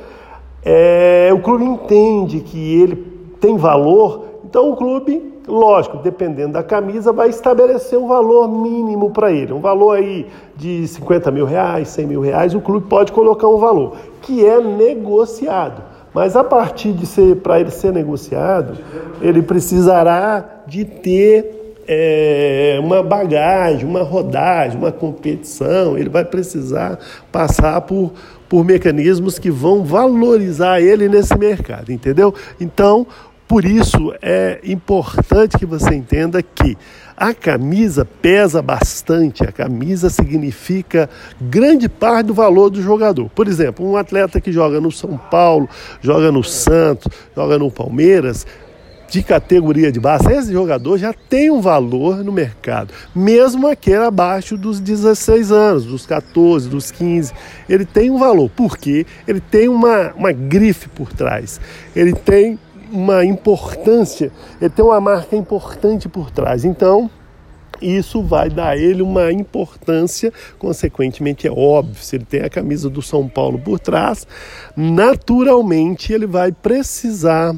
é, 0.65 1.31
o 1.33 1.39
clube 1.39 1.65
entende 1.65 2.41
que 2.41 2.83
ele 2.83 2.97
tem 3.41 3.57
valor, 3.57 4.25
então 4.45 4.73
o 4.73 4.75
clube, 4.75 5.41
lógico, 5.47 5.99
dependendo 5.99 6.55
da 6.55 6.65
camisa, 6.65 7.13
vai 7.13 7.29
estabelecer 7.29 7.97
um 7.97 8.09
valor 8.09 8.49
mínimo 8.49 9.13
para 9.13 9.31
ele. 9.31 9.53
Um 9.53 9.61
valor 9.61 9.93
aí 9.93 10.27
de 10.57 10.89
50 10.89 11.31
mil 11.31 11.47
reais, 11.47 11.87
100 11.91 12.07
mil 12.09 12.21
reais, 12.21 12.57
o 12.57 12.61
clube 12.61 12.89
pode 12.89 13.13
colocar 13.13 13.47
um 13.47 13.59
valor, 13.59 13.93
que 14.21 14.45
é 14.45 14.61
negociado. 14.61 15.95
Mas 16.17 16.35
a 16.35 16.43
partir 16.43 16.95
de 16.95 17.05
ser, 17.05 17.37
para 17.37 17.61
ele 17.61 17.71
ser 17.71 17.93
negociado, 17.93 18.79
ele 19.21 19.43
precisará 19.43 20.63
de 20.67 20.83
ter 20.83 21.75
é, 21.87 22.79
uma 22.83 23.03
bagagem, 23.03 23.87
uma 23.87 24.03
rodagem, 24.03 24.79
uma 24.79 24.91
competição, 24.91 25.99
ele 25.99 26.09
vai 26.09 26.25
precisar 26.25 26.99
passar 27.31 27.83
por, 27.83 28.15
por 28.49 28.65
mecanismos 28.65 29.39
que 29.39 29.51
vão 29.51 29.85
valorizar 29.85 30.81
ele 30.81 31.07
nesse 31.07 31.37
mercado, 31.37 31.93
entendeu? 31.93 32.35
Então, 32.59 33.07
por 33.47 33.67
isso 33.67 34.11
é 34.23 34.59
importante 34.65 35.59
que 35.59 35.67
você 35.67 35.95
entenda 35.95 36.43
que 36.43 36.79
a 37.17 37.33
camisa 37.33 38.05
pesa 38.05 38.61
bastante, 38.61 39.43
a 39.43 39.51
camisa 39.51 40.11
significa 40.11 41.09
grande 41.41 41.89
parte 41.89 42.27
do 42.27 42.35
valor 42.35 42.69
do 42.69 42.83
jogador. 42.83 43.31
Por 43.31 43.49
exemplo, 43.49 43.89
um 43.89 43.97
atleta 43.97 44.41
que 44.41 44.53
joga 44.53 44.81
no 44.81 44.93
São 44.93 45.17
Paulo, 45.17 45.69
joga 46.03 46.31
no 46.31 46.45
Santos, 46.45 47.11
joga 47.35 47.59
no 47.59 47.71
Palmeiras, 47.71 48.47
de 49.09 49.23
categoria 49.23 49.93
de 49.93 50.01
base, 50.01 50.31
esse 50.33 50.53
jogador 50.53 50.99
já 50.99 51.13
tem 51.13 51.51
um 51.51 51.61
valor 51.61 52.25
no 52.25 52.33
mercado, 52.33 52.93
mesmo 53.15 53.69
aquele 53.69 54.05
abaixo 54.05 54.57
dos 54.57 54.81
16 54.81 55.53
anos, 55.53 55.85
dos 55.85 56.05
14, 56.07 56.69
dos 56.69 56.91
15, 56.91 57.33
ele 57.69 57.85
tem 57.85 58.11
um 58.11 58.19
valor, 58.19 58.51
porque 58.55 59.07
ele 59.27 59.41
tem 59.41 59.69
uma, 59.69 60.13
uma 60.15 60.33
grife 60.33 60.89
por 60.89 61.13
trás, 61.13 61.61
ele 61.95 62.13
tem 62.13 62.59
uma 62.97 63.25
importância, 63.25 64.33
ele 64.61 64.71
tem 64.71 64.85
uma 64.85 65.01
marca 65.01 65.37
importante 65.37 66.09
por 66.09 66.31
trás. 66.31 66.65
Então, 66.65 67.11
isso 67.81 68.23
vai 68.23 68.49
dar 68.49 68.69
a 68.69 68.77
ele 68.77 69.03
uma 69.03 69.31
importância, 69.31 70.33
consequentemente 70.59 71.47
é 71.47 71.51
óbvio, 71.51 72.03
se 72.03 72.17
ele 72.17 72.25
tem 72.25 72.41
a 72.41 72.49
camisa 72.49 72.89
do 72.89 73.03
São 73.03 73.29
Paulo 73.29 73.59
por 73.59 73.79
trás, 73.79 74.27
naturalmente 74.75 76.13
ele 76.13 76.27
vai 76.27 76.53
precisar. 76.53 77.55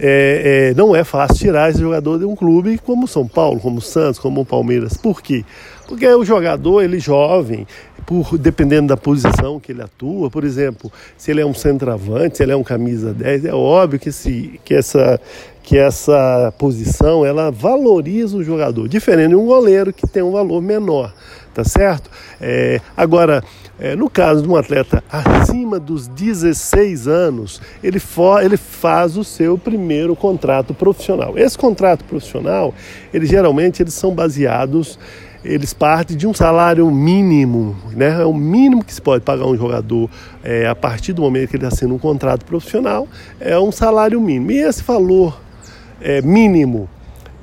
É, 0.00 0.70
é, 0.70 0.74
não 0.74 0.94
é 0.94 1.02
fácil 1.02 1.36
tirar 1.38 1.70
esse 1.70 1.80
jogador 1.80 2.20
de 2.20 2.24
um 2.24 2.36
clube 2.36 2.78
como 2.78 3.08
São 3.08 3.26
Paulo, 3.26 3.58
como 3.58 3.80
Santos, 3.80 4.20
como 4.20 4.44
Palmeiras. 4.44 4.96
Por 4.96 5.20
quê? 5.20 5.44
Porque 5.88 6.06
o 6.06 6.22
jogador, 6.22 6.82
ele 6.82 7.00
jovem, 7.00 7.66
por 8.04 8.36
dependendo 8.36 8.88
da 8.88 8.96
posição 8.96 9.58
que 9.58 9.72
ele 9.72 9.80
atua, 9.80 10.30
por 10.30 10.44
exemplo, 10.44 10.92
se 11.16 11.30
ele 11.30 11.40
é 11.40 11.46
um 11.46 11.54
centroavante, 11.54 12.36
se 12.36 12.42
ele 12.42 12.52
é 12.52 12.56
um 12.56 12.62
camisa 12.62 13.14
10, 13.14 13.46
é 13.46 13.54
óbvio 13.54 13.98
que, 13.98 14.10
esse, 14.10 14.60
que, 14.66 14.74
essa, 14.74 15.18
que 15.62 15.78
essa 15.78 16.52
posição 16.58 17.24
ela 17.24 17.50
valoriza 17.50 18.36
o 18.36 18.44
jogador, 18.44 18.86
diferente 18.86 19.30
de 19.30 19.34
um 19.34 19.46
goleiro 19.46 19.90
que 19.90 20.06
tem 20.06 20.22
um 20.22 20.30
valor 20.30 20.60
menor, 20.60 21.14
tá 21.54 21.64
certo? 21.64 22.10
É, 22.38 22.82
agora, 22.94 23.42
é, 23.80 23.96
no 23.96 24.10
caso 24.10 24.42
de 24.42 24.48
um 24.48 24.56
atleta 24.56 25.02
acima 25.10 25.80
dos 25.80 26.06
16 26.06 27.08
anos, 27.08 27.62
ele, 27.82 27.98
for, 27.98 28.42
ele 28.42 28.58
faz 28.58 29.16
o 29.16 29.24
seu 29.24 29.56
primeiro 29.56 30.14
contrato 30.14 30.74
profissional. 30.74 31.38
Esse 31.38 31.56
contrato 31.56 32.04
profissional, 32.04 32.74
ele 33.12 33.24
geralmente 33.24 33.82
eles 33.82 33.94
são 33.94 34.14
baseados 34.14 34.98
eles 35.44 35.72
partem 35.72 36.16
de 36.16 36.26
um 36.26 36.34
salário 36.34 36.90
mínimo, 36.90 37.76
né? 37.92 38.20
É 38.20 38.24
o 38.24 38.34
mínimo 38.34 38.84
que 38.84 38.92
se 38.92 39.00
pode 39.00 39.24
pagar 39.24 39.46
um 39.46 39.56
jogador 39.56 40.10
é, 40.42 40.66
a 40.66 40.74
partir 40.74 41.12
do 41.12 41.22
momento 41.22 41.50
que 41.50 41.56
ele 41.56 41.66
assina 41.66 41.92
um 41.92 41.98
contrato 41.98 42.44
profissional, 42.44 43.06
é 43.40 43.58
um 43.58 43.70
salário 43.70 44.20
mínimo. 44.20 44.50
E 44.50 44.58
esse 44.58 44.82
valor 44.82 45.40
é, 46.00 46.20
mínimo, 46.22 46.88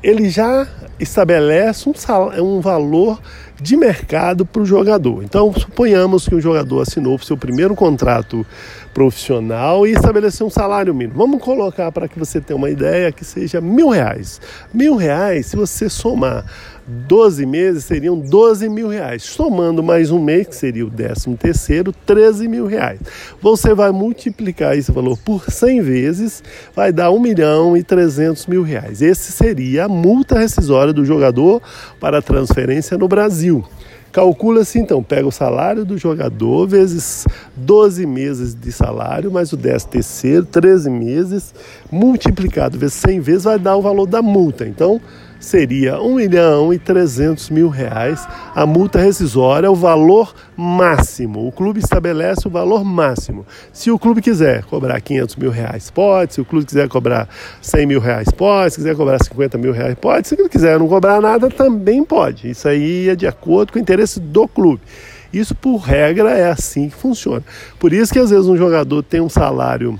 ele 0.03 0.29
já 0.29 0.67
estabelece 0.99 1.89
um, 1.89 1.93
salário, 1.93 2.43
um 2.43 2.59
valor 2.59 3.19
de 3.59 3.77
mercado 3.77 4.45
para 4.45 4.61
o 4.61 4.65
jogador. 4.65 5.23
Então, 5.23 5.53
suponhamos 5.53 6.27
que 6.27 6.35
o 6.35 6.41
jogador 6.41 6.81
assinou 6.81 7.15
o 7.15 7.23
seu 7.23 7.37
primeiro 7.37 7.75
contrato 7.75 8.45
profissional 8.93 9.87
e 9.87 9.91
estabeleceu 9.91 10.47
um 10.47 10.49
salário 10.49 10.93
mínimo. 10.93 11.17
Vamos 11.17 11.41
colocar 11.41 11.91
para 11.91 12.07
que 12.07 12.19
você 12.19 12.39
tenha 12.39 12.57
uma 12.57 12.69
ideia 12.69 13.11
que 13.11 13.25
seja 13.25 13.59
mil 13.59 13.89
reais. 13.89 14.39
Mil 14.73 14.95
reais, 14.95 15.47
se 15.47 15.55
você 15.55 15.89
somar 15.89 16.45
12 16.87 17.45
meses 17.47 17.83
seriam 17.83 18.19
12 18.19 18.69
mil 18.69 18.87
reais. 18.87 19.23
Somando 19.23 19.81
mais 19.81 20.11
um 20.11 20.21
mês, 20.21 20.47
que 20.47 20.55
seria 20.55 20.85
o 20.85 20.91
13 20.91 21.35
terceiro, 21.35 21.91
13 22.05 22.47
mil 22.47 22.67
reais. 22.67 22.99
Você 23.41 23.73
vai 23.73 23.91
multiplicar 23.91 24.77
esse 24.77 24.91
valor 24.91 25.17
por 25.17 25.49
100 25.49 25.81
vezes, 25.81 26.43
vai 26.75 26.91
dar 26.91 27.09
1 27.09 27.19
milhão 27.19 27.75
e 27.75 27.83
300 27.83 28.45
mil 28.45 28.61
reais. 28.61 29.01
Esse 29.01 29.31
seria 29.31 29.85
a 29.85 29.89
multa 29.89 30.37
rescisória 30.37 30.93
do 30.93 31.03
jogador 31.03 31.61
para 31.99 32.21
transferência 32.21 32.97
no 32.97 33.07
Brasil. 33.07 33.65
Calcula-se 34.11 34.79
então, 34.79 35.03
pega 35.03 35.27
o 35.27 35.31
salário 35.31 35.83
do 35.83 35.97
jogador 35.97 36.65
vezes 36.67 37.25
12 37.53 38.05
meses 38.05 38.55
de 38.55 38.71
salário, 38.71 39.29
mais 39.29 39.51
o 39.51 39.57
10 39.57 39.83
terceiro, 39.85 40.45
13 40.45 40.89
meses, 40.89 41.53
multiplicado 41.91 42.77
vezes 42.77 42.95
100 42.95 43.19
vezes, 43.19 43.43
vai 43.43 43.59
dar 43.59 43.75
o 43.75 43.81
valor 43.81 44.05
da 44.05 44.21
multa. 44.21 44.65
Então, 44.65 45.01
seria 45.39 46.01
1 46.01 46.15
milhão 46.15 46.73
e 46.73 46.79
300 46.79 47.49
mil 47.49 47.69
reais. 47.69 48.27
A 48.53 48.65
multa 48.65 48.99
rescisória 48.99 49.67
é 49.67 49.69
o 49.69 49.75
valor 49.75 50.33
máximo. 50.55 51.47
O 51.47 51.51
clube 51.51 51.79
estabelece 51.79 52.47
o 52.47 52.51
valor 52.51 52.83
máximo. 52.83 53.45
Se 53.71 53.91
o 53.91 53.99
clube 53.99 54.21
quiser 54.21 54.63
cobrar 54.65 54.99
500 55.01 55.35
mil 55.35 55.51
reais, 55.51 55.89
pode. 55.89 56.33
Se 56.33 56.41
o 56.41 56.45
clube 56.45 56.65
quiser 56.65 56.87
cobrar 56.87 57.27
100 57.61 57.85
mil 57.85 57.99
reais, 57.99 58.29
pode. 58.29 58.73
Se 58.73 58.77
quiser 58.77 58.95
cobrar 58.95 59.23
50 59.23 59.57
mil 59.57 59.71
reais, 59.71 59.95
pode. 59.95 60.27
Se 60.27 60.35
ele 60.35 60.49
quiser 60.49 60.79
não 60.79 60.87
cobrar 60.87 61.21
nada, 61.21 61.49
também 61.49 62.03
pode. 62.03 62.49
Isso 62.49 62.67
aí 62.67 63.09
é 63.09 63.15
de 63.15 63.27
acordo 63.27 63.73
com 63.73 63.79
o 63.79 63.81
interesse 63.81 64.19
do 64.19 64.47
clube. 64.47 64.81
Isso, 65.33 65.53
por 65.53 65.77
regra, 65.77 66.31
é 66.31 66.49
assim 66.49 66.89
que 66.89 66.95
funciona. 66.95 67.43
Por 67.77 67.91
isso 67.91 68.13
que 68.13 68.19
às 68.19 68.29
vezes 68.29 68.47
um 68.47 68.55
jogador 68.55 69.03
tem 69.03 69.19
um 69.19 69.27
salário 69.27 69.99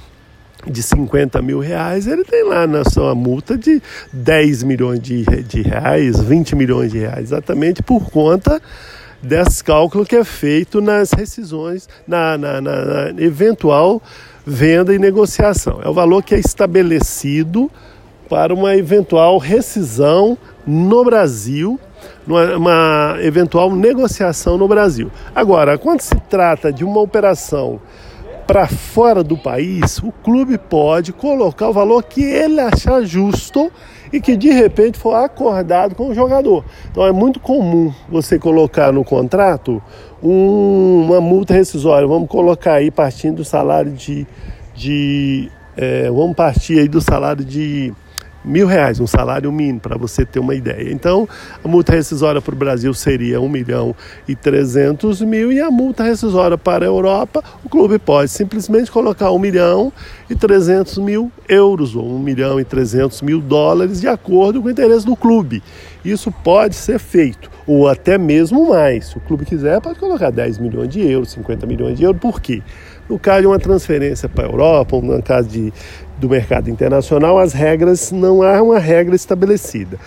de 0.66 0.82
50 0.82 1.42
mil 1.42 1.60
reais, 1.60 2.08
ele 2.08 2.24
tem 2.24 2.44
lá 2.44 2.66
na 2.66 2.84
sua 2.84 3.14
multa 3.14 3.58
de 3.58 3.82
10 4.12 4.64
milhões 4.64 5.00
de, 5.00 5.24
de 5.24 5.62
reais, 5.62 6.20
20 6.22 6.56
milhões 6.56 6.92
de 6.92 7.00
reais, 7.00 7.26
exatamente 7.26 7.84
por 7.84 8.10
conta 8.10 8.62
desse 9.22 9.64
cálculo 9.64 10.06
que 10.06 10.16
é 10.16 10.24
feito 10.24 10.82
nas 10.82 11.12
rescisões, 11.12 11.88
na, 12.08 12.38
na, 12.38 12.62
na, 12.62 13.12
na 13.12 13.22
eventual 13.22 14.02
venda 14.46 14.94
e 14.94 15.00
negociação. 15.00 15.80
É 15.84 15.90
o 15.90 15.94
valor 15.94 16.24
que 16.24 16.36
é 16.36 16.40
estabelecido 16.40 17.72
para 18.30 18.54
uma 18.54 18.76
eventual 18.76 19.38
rescisão 19.38 20.38
no 20.66 21.04
Brasil, 21.04 21.80
uma 22.28 23.18
eventual 23.22 23.74
negociação 23.76 24.58
no 24.58 24.68
Brasil. 24.68 25.12
Agora, 25.34 25.78
quando 25.78 26.02
se 26.02 26.16
trata 26.30 26.72
de 26.72 26.84
uma 26.84 27.00
operação 27.00 27.80
para 28.46 28.68
fora 28.68 29.24
do 29.24 29.38
país, 29.38 29.98
o 30.00 30.12
clube 30.12 30.58
pode 30.58 31.12
colocar 31.12 31.70
o 31.70 31.74
valor 31.74 32.04
que 32.04 32.22
ele 32.22 32.60
achar 32.60 33.04
justo 33.04 33.72
e 34.14 34.22
que 34.22 34.38
de 34.38 34.50
repente 34.52 34.98
for 34.98 35.16
acordado 35.16 35.96
com 35.96 36.10
o 36.10 36.14
jogador. 36.14 36.64
Então 36.92 37.06
é 37.06 37.12
muito 37.12 37.40
comum 37.40 37.92
você 38.08 38.38
colocar 38.38 38.92
no 38.92 39.04
contrato 39.04 39.82
um, 40.22 41.06
uma 41.06 41.20
multa 41.20 41.54
rescisória. 41.54 42.08
Vamos 42.08 42.30
colocar 42.30 42.74
aí 42.74 42.92
partindo 42.92 43.38
do 43.38 43.46
salário 43.46 43.92
de. 43.92 44.28
de 44.74 45.52
é, 45.76 46.10
vamos 46.10 46.36
partir 46.36 46.80
aí 46.80 46.88
do 46.88 47.02
salário 47.02 47.44
de 47.44 47.94
mil 48.46 48.68
reais, 48.68 49.00
um 49.00 49.08
salário 49.08 49.52
mínimo, 49.52 49.80
para 49.80 49.98
você 49.98 50.26
ter 50.26 50.40
uma 50.40 50.56
ideia. 50.56 50.92
Então, 50.92 51.28
a 51.64 51.68
multa 51.68 51.94
rescisória 51.94 52.42
para 52.42 52.54
o 52.54 52.58
Brasil 52.58 52.94
seria 52.94 53.42
1 53.42 53.50
milhão 53.50 53.96
e 54.28 54.36
300 54.36 55.22
mil 55.22 55.52
e 55.52 55.60
a 55.60 55.72
multa 55.72 56.04
rescisória 56.04 56.58
para 56.58 56.86
a 56.86 56.88
Europa, 56.88 57.44
o 57.64 57.70
clube 57.70 57.98
pode 58.00 58.30
simplesmente 58.32 58.92
colocar 58.92 59.32
1 59.32 59.40
milhão 59.40 59.92
e 60.30 60.36
300 60.36 60.98
mil 61.00 61.32
euros 61.48 61.96
ou 61.96 62.06
1 62.16 62.20
milhão 62.20 62.60
e 62.60 62.64
300 62.64 63.22
mil 63.22 63.42
dólares 63.42 64.02
de 64.02 64.08
acordo 64.08 64.62
com 64.62 64.68
o 64.68 64.72
interesse 64.72 65.06
do 65.06 65.16
clube. 65.16 65.64
Isso 66.04 66.32
pode 66.32 66.76
ser 66.76 67.00
feito, 67.00 67.50
ou 67.66 67.88
até 67.88 68.18
mesmo 68.18 68.70
mais. 68.70 69.08
Se 69.08 69.18
o 69.18 69.20
clube 69.22 69.44
quiser, 69.44 69.82
pode 69.82 70.00
colocar 70.00 70.30
10 70.30 70.60
milhões 70.60 70.90
de 70.90 71.02
euros, 71.02 71.32
50 71.32 71.66
milhões 71.66 71.98
de 71.98 72.04
euros. 72.04 72.22
Por 72.22 72.40
quê? 72.40 72.62
No 73.10 73.20
caso 73.20 73.42
de 73.42 73.48
uma 73.48 73.60
transferência 73.60 74.30
para 74.30 74.46
a 74.46 74.48
Europa, 74.48 74.96
ou 74.96 75.02
no 75.02 75.22
caso 75.22 75.50
de, 75.50 75.74
do 76.26 76.30
mercado 76.30 76.70
internacional, 76.70 77.38
as 77.38 77.54
regras 77.54 78.12
não 78.12 78.42
há 78.42 78.62
uma 78.62 78.80
regra 78.80 79.16
estabelecida. 79.16 80.00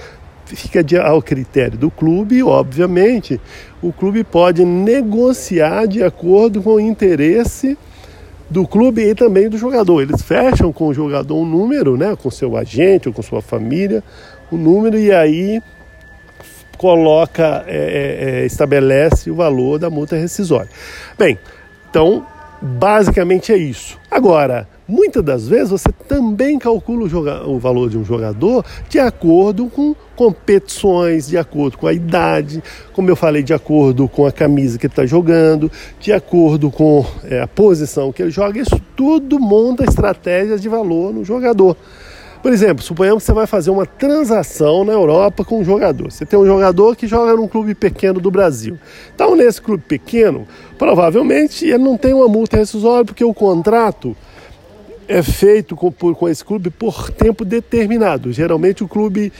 Fica 0.44 0.82
de, 0.82 0.98
ao 0.98 1.22
critério 1.22 1.78
do 1.78 1.90
clube 1.90 2.42
obviamente, 2.42 3.40
o 3.82 3.92
clube 3.92 4.24
pode 4.24 4.64
negociar 4.64 5.86
de 5.86 6.02
acordo 6.02 6.62
com 6.62 6.74
o 6.74 6.80
interesse 6.80 7.78
do 8.50 8.66
clube 8.66 9.02
e 9.02 9.14
também 9.14 9.48
do 9.48 9.58
jogador. 9.58 10.02
Eles 10.02 10.22
fecham 10.22 10.72
com 10.72 10.88
o 10.88 10.94
jogador 10.94 11.36
um 11.36 11.44
número, 11.44 11.96
né, 11.96 12.16
com 12.20 12.30
seu 12.30 12.56
agente 12.56 13.08
ou 13.08 13.14
com 13.14 13.22
sua 13.22 13.42
família, 13.42 14.02
o 14.50 14.56
número 14.56 14.98
e 14.98 15.12
aí 15.12 15.62
coloca, 16.78 17.64
é, 17.66 18.40
é, 18.42 18.46
estabelece 18.46 19.30
o 19.30 19.34
valor 19.34 19.78
da 19.78 19.90
multa 19.90 20.16
rescisória. 20.16 20.70
Bem, 21.18 21.38
então 21.90 22.26
basicamente 22.60 23.52
é 23.52 23.56
isso. 23.56 23.98
Agora, 24.10 24.66
muitas 24.88 25.22
das 25.22 25.46
vezes 25.46 25.68
você 25.68 25.92
também 26.08 26.58
calcula 26.58 27.04
o, 27.04 27.54
o, 27.54 27.58
valor 27.58 27.90
de 27.90 27.98
um 27.98 28.04
jogador 28.04 28.64
de 28.88 28.98
acordo 28.98 29.66
com 29.66 29.94
competições, 30.16 31.28
de 31.28 31.36
acordo 31.36 31.76
com 31.76 31.86
a 31.86 31.92
idade, 31.92 32.62
como 32.94 33.10
eu 33.10 33.14
falei, 33.14 33.42
de 33.42 33.52
acordo 33.52 34.08
com 34.08 34.26
a 34.26 34.32
camisa 34.32 34.78
que 34.78 34.86
ele 34.86 34.92
está 34.92 35.04
jogando, 35.04 35.70
de 36.00 36.10
acordo 36.10 36.70
com 36.70 37.04
é, 37.24 37.42
a 37.42 37.46
posição 37.46 38.10
que 38.10 38.22
ele 38.22 38.30
joga. 38.30 38.58
Isso 38.58 38.80
tudo 38.96 39.38
monta 39.38 39.84
estratégias 39.84 40.62
de 40.62 40.68
valor 40.68 41.12
no 41.12 41.22
jogador. 41.22 41.76
Por 42.42 42.52
exemplo, 42.52 42.82
suponhamos 42.84 43.24
que 43.24 43.26
você 43.26 43.32
vai 43.32 43.46
fazer 43.46 43.70
uma 43.70 43.84
transação 43.84 44.84
na 44.84 44.92
Europa 44.92 45.44
com 45.44 45.60
um 45.60 45.64
jogador. 45.64 46.10
Você 46.10 46.24
tem 46.24 46.38
um 46.38 46.46
jogador 46.46 46.96
que 46.96 47.06
joga 47.06 47.34
num 47.34 47.48
clube 47.48 47.74
pequeno 47.74 48.20
do 48.20 48.30
Brasil. 48.30 48.78
Então, 49.12 49.34
nesse 49.34 49.60
clube 49.60 49.82
pequeno, 49.86 50.46
provavelmente 50.78 51.66
ele 51.66 51.78
não 51.78 51.96
tem 51.96 52.14
uma 52.14 52.28
multa 52.28 52.56
rescisória 52.56 53.04
porque 53.04 53.24
o 53.24 53.34
contrato 53.34 54.16
é 55.08 55.22
feito 55.22 55.74
com, 55.74 55.90
com 55.90 56.28
esse 56.28 56.44
clube 56.44 56.70
por 56.70 57.10
tempo 57.10 57.44
determinado. 57.44 58.32
Geralmente 58.32 58.84
o 58.84 58.88
clube 58.88 59.32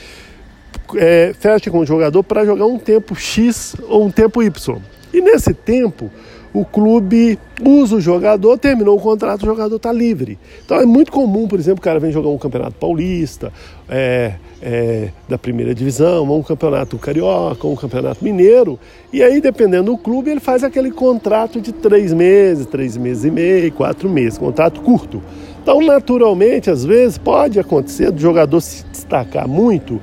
é, 0.95 1.33
fecha 1.39 1.69
com 1.69 1.79
o 1.79 1.85
jogador 1.85 2.23
para 2.23 2.43
jogar 2.43 2.65
um 2.65 2.79
tempo 2.79 3.15
X 3.15 3.75
ou 3.87 4.05
um 4.05 4.11
tempo 4.11 4.41
Y. 4.41 4.77
E 5.13 5.21
nesse 5.21 5.53
tempo, 5.53 6.09
o 6.53 6.65
clube 6.65 7.37
usa 7.63 7.95
o 7.95 8.01
jogador, 8.01 8.57
terminou 8.57 8.97
o 8.97 9.01
contrato, 9.01 9.43
o 9.43 9.45
jogador 9.45 9.75
está 9.75 9.91
livre. 9.91 10.39
Então 10.65 10.77
é 10.77 10.85
muito 10.85 11.11
comum, 11.11 11.47
por 11.47 11.59
exemplo, 11.59 11.79
o 11.79 11.83
cara 11.83 11.99
vem 11.99 12.11
jogar 12.11 12.29
um 12.29 12.37
campeonato 12.37 12.75
paulista, 12.75 13.51
é, 13.87 14.33
é, 14.61 15.09
da 15.27 15.37
primeira 15.37 15.73
divisão, 15.75 16.31
um 16.31 16.43
campeonato 16.43 16.97
carioca, 16.97 17.67
um 17.67 17.75
campeonato 17.75 18.23
mineiro, 18.23 18.79
e 19.13 19.21
aí, 19.23 19.39
dependendo 19.39 19.91
do 19.91 19.97
clube, 19.97 20.31
ele 20.31 20.39
faz 20.39 20.63
aquele 20.63 20.91
contrato 20.91 21.61
de 21.61 21.71
três 21.71 22.13
meses, 22.13 22.65
três 22.65 22.97
meses 22.97 23.25
e 23.25 23.31
meio, 23.31 23.71
quatro 23.71 24.09
meses, 24.09 24.37
contrato 24.37 24.81
curto. 24.81 25.21
Então, 25.61 25.81
naturalmente, 25.81 26.69
às 26.69 26.83
vezes 26.83 27.17
pode 27.17 27.59
acontecer 27.59 28.11
do 28.11 28.19
jogador 28.19 28.61
se 28.61 28.85
destacar 28.85 29.47
muito 29.47 30.01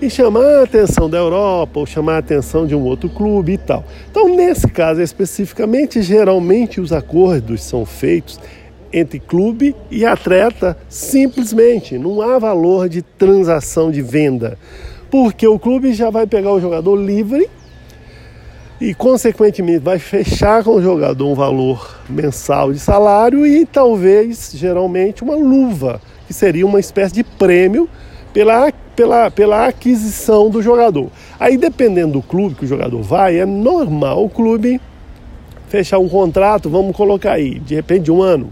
e 0.00 0.08
chamar 0.08 0.60
a 0.60 0.62
atenção 0.62 1.10
da 1.10 1.18
Europa 1.18 1.80
ou 1.80 1.86
chamar 1.86 2.16
a 2.16 2.18
atenção 2.18 2.66
de 2.66 2.74
um 2.74 2.82
outro 2.82 3.08
clube 3.08 3.52
e 3.52 3.58
tal. 3.58 3.84
Então, 4.10 4.34
nesse 4.34 4.68
caso 4.68 5.02
especificamente, 5.02 6.00
geralmente 6.00 6.80
os 6.80 6.92
acordos 6.92 7.62
são 7.62 7.84
feitos 7.84 8.40
entre 8.92 9.20
clube 9.20 9.74
e 9.90 10.04
atleta 10.04 10.76
simplesmente, 10.88 11.96
não 11.96 12.20
há 12.20 12.38
valor 12.38 12.88
de 12.88 13.02
transação 13.02 13.90
de 13.90 14.02
venda, 14.02 14.58
porque 15.10 15.46
o 15.46 15.58
clube 15.58 15.92
já 15.92 16.10
vai 16.10 16.26
pegar 16.26 16.52
o 16.52 16.60
jogador 16.60 16.96
livre 16.96 17.48
e, 18.80 18.94
consequentemente, 18.94 19.80
vai 19.80 19.98
fechar 19.98 20.64
com 20.64 20.76
o 20.76 20.82
jogador 20.82 21.28
um 21.28 21.34
valor 21.34 21.98
mensal 22.08 22.72
de 22.72 22.78
salário 22.78 23.46
e 23.46 23.66
talvez, 23.66 24.52
geralmente, 24.54 25.22
uma 25.22 25.34
luva, 25.34 26.00
que 26.26 26.32
seria 26.32 26.66
uma 26.66 26.80
espécie 26.80 27.12
de 27.12 27.22
prêmio 27.22 27.88
pela, 28.32 28.72
pela, 28.96 29.30
pela 29.30 29.66
aquisição 29.66 30.48
do 30.48 30.62
jogador. 30.62 31.10
Aí, 31.38 31.58
dependendo 31.58 32.14
do 32.14 32.22
clube 32.22 32.54
que 32.54 32.64
o 32.64 32.68
jogador 32.68 33.02
vai, 33.02 33.38
é 33.38 33.44
normal 33.44 34.24
o 34.24 34.30
clube 34.30 34.80
fechar 35.68 35.98
um 35.98 36.08
contrato, 36.08 36.70
vamos 36.70 36.96
colocar 36.96 37.32
aí, 37.32 37.58
de 37.58 37.74
repente 37.74 38.10
um 38.10 38.22
ano. 38.22 38.50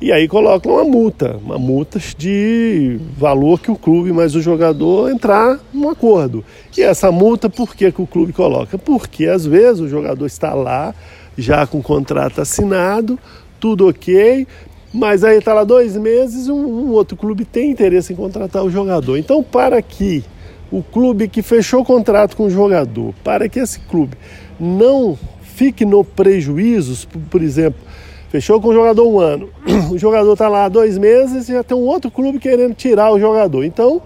E 0.00 0.12
aí 0.12 0.28
coloca 0.28 0.68
uma 0.68 0.84
multa, 0.84 1.36
uma 1.44 1.58
multa 1.58 1.98
de 2.16 3.00
valor 3.16 3.60
que 3.60 3.68
o 3.68 3.74
clube 3.74 4.12
mais 4.12 4.36
o 4.36 4.40
jogador 4.40 5.10
entrar 5.10 5.58
num 5.74 5.90
acordo. 5.90 6.44
E 6.76 6.82
essa 6.82 7.10
multa, 7.10 7.50
por 7.50 7.74
que, 7.74 7.90
que 7.90 8.00
o 8.00 8.06
clube 8.06 8.32
coloca? 8.32 8.78
Porque 8.78 9.26
às 9.26 9.44
vezes 9.44 9.80
o 9.80 9.88
jogador 9.88 10.24
está 10.24 10.54
lá, 10.54 10.94
já 11.36 11.66
com 11.66 11.78
o 11.78 11.82
contrato 11.82 12.40
assinado, 12.40 13.18
tudo 13.58 13.88
ok, 13.88 14.46
mas 14.94 15.24
aí 15.24 15.38
está 15.38 15.52
lá 15.52 15.64
dois 15.64 15.96
meses, 15.96 16.48
um, 16.48 16.64
um 16.64 16.90
outro 16.92 17.16
clube 17.16 17.44
tem 17.44 17.68
interesse 17.68 18.12
em 18.12 18.16
contratar 18.16 18.64
o 18.64 18.70
jogador. 18.70 19.16
Então, 19.16 19.42
para 19.42 19.82
que 19.82 20.22
o 20.70 20.80
clube 20.80 21.26
que 21.26 21.42
fechou 21.42 21.80
o 21.80 21.84
contrato 21.84 22.36
com 22.36 22.44
o 22.44 22.50
jogador, 22.50 23.12
para 23.24 23.48
que 23.48 23.58
esse 23.58 23.80
clube 23.80 24.16
não 24.60 25.18
fique 25.42 25.84
no 25.84 26.04
prejuízo, 26.04 27.08
por 27.28 27.42
exemplo, 27.42 27.80
fechou 28.28 28.60
com 28.60 28.68
o 28.68 28.74
jogador 28.74 29.06
um 29.06 29.18
ano, 29.18 29.48
o 29.90 29.98
jogador 29.98 30.32
está 30.32 30.48
lá 30.48 30.68
dois 30.68 30.96
meses 30.98 31.48
e 31.48 31.52
já 31.52 31.62
tem 31.62 31.76
um 31.76 31.86
outro 31.86 32.10
clube 32.10 32.38
querendo 32.38 32.74
tirar 32.74 33.10
o 33.12 33.18
jogador. 33.18 33.64
Então, 33.64 34.00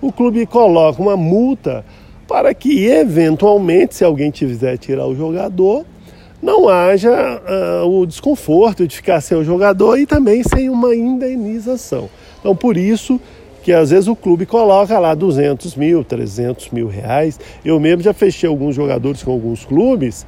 o 0.00 0.12
clube 0.12 0.46
coloca 0.46 1.00
uma 1.00 1.16
multa 1.16 1.84
para 2.28 2.52
que, 2.52 2.86
eventualmente, 2.86 3.94
se 3.94 4.04
alguém 4.04 4.30
quiser 4.30 4.76
tirar 4.78 5.06
o 5.06 5.14
jogador, 5.14 5.84
não 6.42 6.68
haja 6.68 7.40
uh, 7.82 7.88
o 7.88 8.06
desconforto 8.06 8.86
de 8.86 8.96
ficar 8.96 9.20
sem 9.20 9.36
o 9.36 9.44
jogador 9.44 9.98
e 9.98 10.06
também 10.06 10.42
sem 10.42 10.68
uma 10.68 10.94
indenização. 10.94 12.08
Então, 12.40 12.54
por 12.54 12.76
isso 12.76 13.20
que 13.62 13.72
às 13.72 13.90
vezes 13.90 14.06
o 14.06 14.14
clube 14.14 14.46
coloca 14.46 14.96
lá 14.96 15.12
200 15.12 15.74
mil, 15.74 16.04
300 16.04 16.70
mil 16.70 16.86
reais. 16.86 17.40
Eu 17.64 17.80
mesmo 17.80 18.00
já 18.00 18.12
fechei 18.12 18.48
alguns 18.48 18.76
jogadores 18.76 19.24
com 19.24 19.32
alguns 19.32 19.64
clubes 19.64 20.24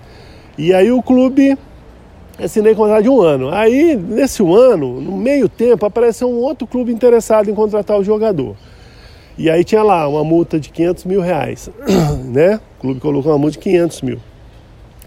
e 0.59 0.75
aí 0.75 0.91
o 0.91 1.01
clube 1.01 1.57
assinei 2.45 2.75
contrato 2.75 3.03
de 3.03 3.09
um 3.09 3.21
ano. 3.21 3.51
Aí, 3.51 3.97
nesse 3.97 4.43
um 4.43 4.55
ano, 4.55 5.01
no 5.01 5.17
meio 5.17 5.49
tempo, 5.49 5.85
apareceu 5.85 6.29
um 6.29 6.37
outro 6.37 6.67
clube 6.67 6.93
interessado 6.93 7.51
em 7.51 7.55
contratar 7.55 7.99
o 7.99 8.05
jogador. 8.05 8.57
E 9.37 9.49
aí 9.49 9.63
tinha 9.63 9.83
lá 9.83 10.09
uma 10.09 10.25
multa 10.25 10.59
de 10.59 10.69
500 10.71 11.05
mil 11.05 11.21
reais, 11.21 11.71
né? 12.25 12.61
O 12.79 12.81
clube 12.81 13.01
colocou 13.01 13.31
uma 13.31 13.39
multa 13.39 13.53
de 13.53 13.59
500 13.59 14.03
mil. 14.03 14.19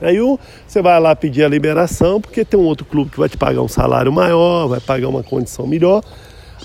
Aí 0.01 0.17
você 0.65 0.81
vai 0.81 0.99
lá 0.99 1.15
pedir 1.15 1.43
a 1.43 1.47
liberação, 1.47 2.19
porque 2.19 2.43
tem 2.43 2.59
um 2.59 2.63
outro 2.63 2.85
clube 2.85 3.11
que 3.11 3.19
vai 3.19 3.29
te 3.29 3.37
pagar 3.37 3.61
um 3.61 3.67
salário 3.67 4.11
maior, 4.11 4.67
vai 4.67 4.79
pagar 4.79 5.07
uma 5.07 5.21
condição 5.21 5.67
melhor. 5.67 6.01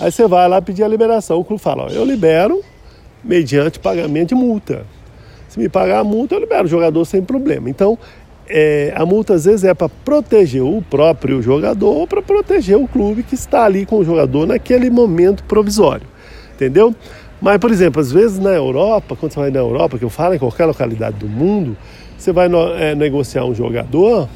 Aí 0.01 0.11
você 0.11 0.27
vai 0.27 0.49
lá 0.49 0.63
pedir 0.63 0.85
a 0.85 0.89
liberação. 0.89 1.39
O 1.39 1.45
clube 1.45 1.61
fala: 1.61 1.85
ó, 1.85 1.89
eu 1.89 2.05
libero 2.05 2.63
mediante 3.23 3.79
pagamento 3.79 4.29
de 4.29 4.35
multa. 4.35 4.87
Se 5.49 5.59
me 5.59 5.69
pagar 5.69 6.01
a 6.01 6.05
multa, 6.05 6.35
eu 6.35 6.41
libero 6.41 6.65
o 6.65 6.69
jogador 6.69 7.05
sem 7.05 7.23
problema. 7.23 7.69
Então, 7.69 7.99
é, 8.49 8.93
a 8.95 9.05
multa 9.05 9.35
às 9.35 9.45
vezes 9.45 9.65
é 9.65 9.75
para 9.75 9.89
proteger 9.89 10.63
o 10.63 10.83
próprio 10.83 11.43
jogador 11.43 11.95
ou 11.95 12.07
para 12.07 12.23
proteger 12.23 12.77
o 12.77 12.87
clube 12.87 13.23
que 13.23 13.35
está 13.35 13.65
ali 13.65 13.85
com 13.85 13.99
o 13.99 14.05
jogador 14.05 14.47
naquele 14.47 14.91
momento 14.91 15.45
provisório. 15.45 16.07
Entendeu? 16.55 16.95
Mas, 17.41 17.59
por 17.59 17.71
exemplo, 17.71 18.01
às 18.01 18.11
vezes 18.11 18.39
na 18.39 18.51
Europa, 18.51 19.15
quando 19.15 19.33
você 19.33 19.41
vai 19.41 19.51
na 19.51 19.59
Europa, 19.59 19.99
que 19.99 20.05
eu 20.05 20.11
falo 20.11 20.35
em 20.35 20.39
qualquer 20.39 20.65
localidade 20.65 21.19
do 21.19 21.29
mundo, 21.29 21.77
você 22.17 22.33
vai 22.33 22.49
é, 22.79 22.95
negociar 22.95 23.45
um 23.45 23.55
jogador 23.55 24.29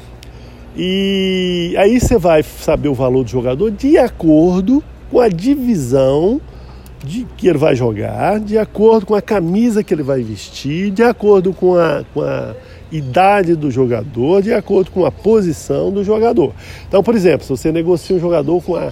e 0.75 1.75
aí 1.77 1.99
você 1.99 2.17
vai 2.17 2.43
saber 2.43 2.87
o 2.87 2.93
valor 2.93 3.23
do 3.23 3.29
jogador 3.29 3.71
de 3.71 3.97
acordo 3.97 4.83
com 5.09 5.19
a 5.19 5.27
divisão 5.27 6.39
de 7.03 7.25
que 7.35 7.47
ele 7.47 7.57
vai 7.57 7.75
jogar, 7.75 8.39
de 8.39 8.57
acordo 8.57 9.05
com 9.05 9.15
a 9.15 9.21
camisa 9.21 9.83
que 9.83 9.93
ele 9.93 10.03
vai 10.03 10.21
vestir, 10.21 10.91
de 10.91 11.03
acordo 11.03 11.51
com 11.51 11.75
a, 11.75 12.03
com 12.13 12.21
a 12.21 12.53
idade 12.91 13.55
do 13.55 13.71
jogador, 13.71 14.41
de 14.41 14.53
acordo 14.53 14.91
com 14.91 15.05
a 15.05 15.11
posição 15.11 15.91
do 15.91 16.03
jogador. 16.03 16.53
Então, 16.87 17.01
por 17.01 17.15
exemplo, 17.15 17.43
se 17.43 17.49
você 17.49 17.71
negocia 17.71 18.15
um 18.15 18.19
jogador 18.19 18.61
com 18.61 18.75
a 18.75 18.91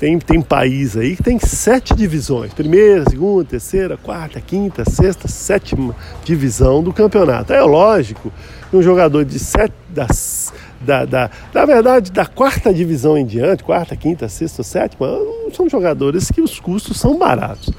tem, 0.00 0.18
tem 0.18 0.40
país 0.40 0.96
aí 0.96 1.14
que 1.14 1.22
tem 1.22 1.38
sete 1.38 1.94
divisões: 1.94 2.54
primeira, 2.54 3.04
segunda, 3.08 3.44
terceira, 3.44 3.98
quarta, 3.98 4.40
quinta, 4.40 4.82
sexta, 4.88 5.28
sétima 5.28 5.94
divisão 6.24 6.82
do 6.82 6.90
campeonato. 6.90 7.52
É 7.52 7.60
lógico 7.60 8.32
que 8.70 8.76
um 8.76 8.82
jogador 8.82 9.26
de 9.26 9.38
sete, 9.38 9.74
das, 9.90 10.54
da, 10.80 11.04
da, 11.04 11.30
na 11.52 11.66
verdade, 11.66 12.10
da 12.10 12.24
quarta 12.24 12.72
divisão 12.72 13.18
em 13.18 13.26
diante, 13.26 13.62
quarta, 13.62 13.94
quinta, 13.94 14.26
sexta, 14.26 14.62
sétima, 14.62 15.06
são 15.52 15.68
jogadores 15.68 16.30
que 16.30 16.40
os 16.40 16.58
custos 16.58 16.98
são 16.98 17.18
baratos. 17.18 17.70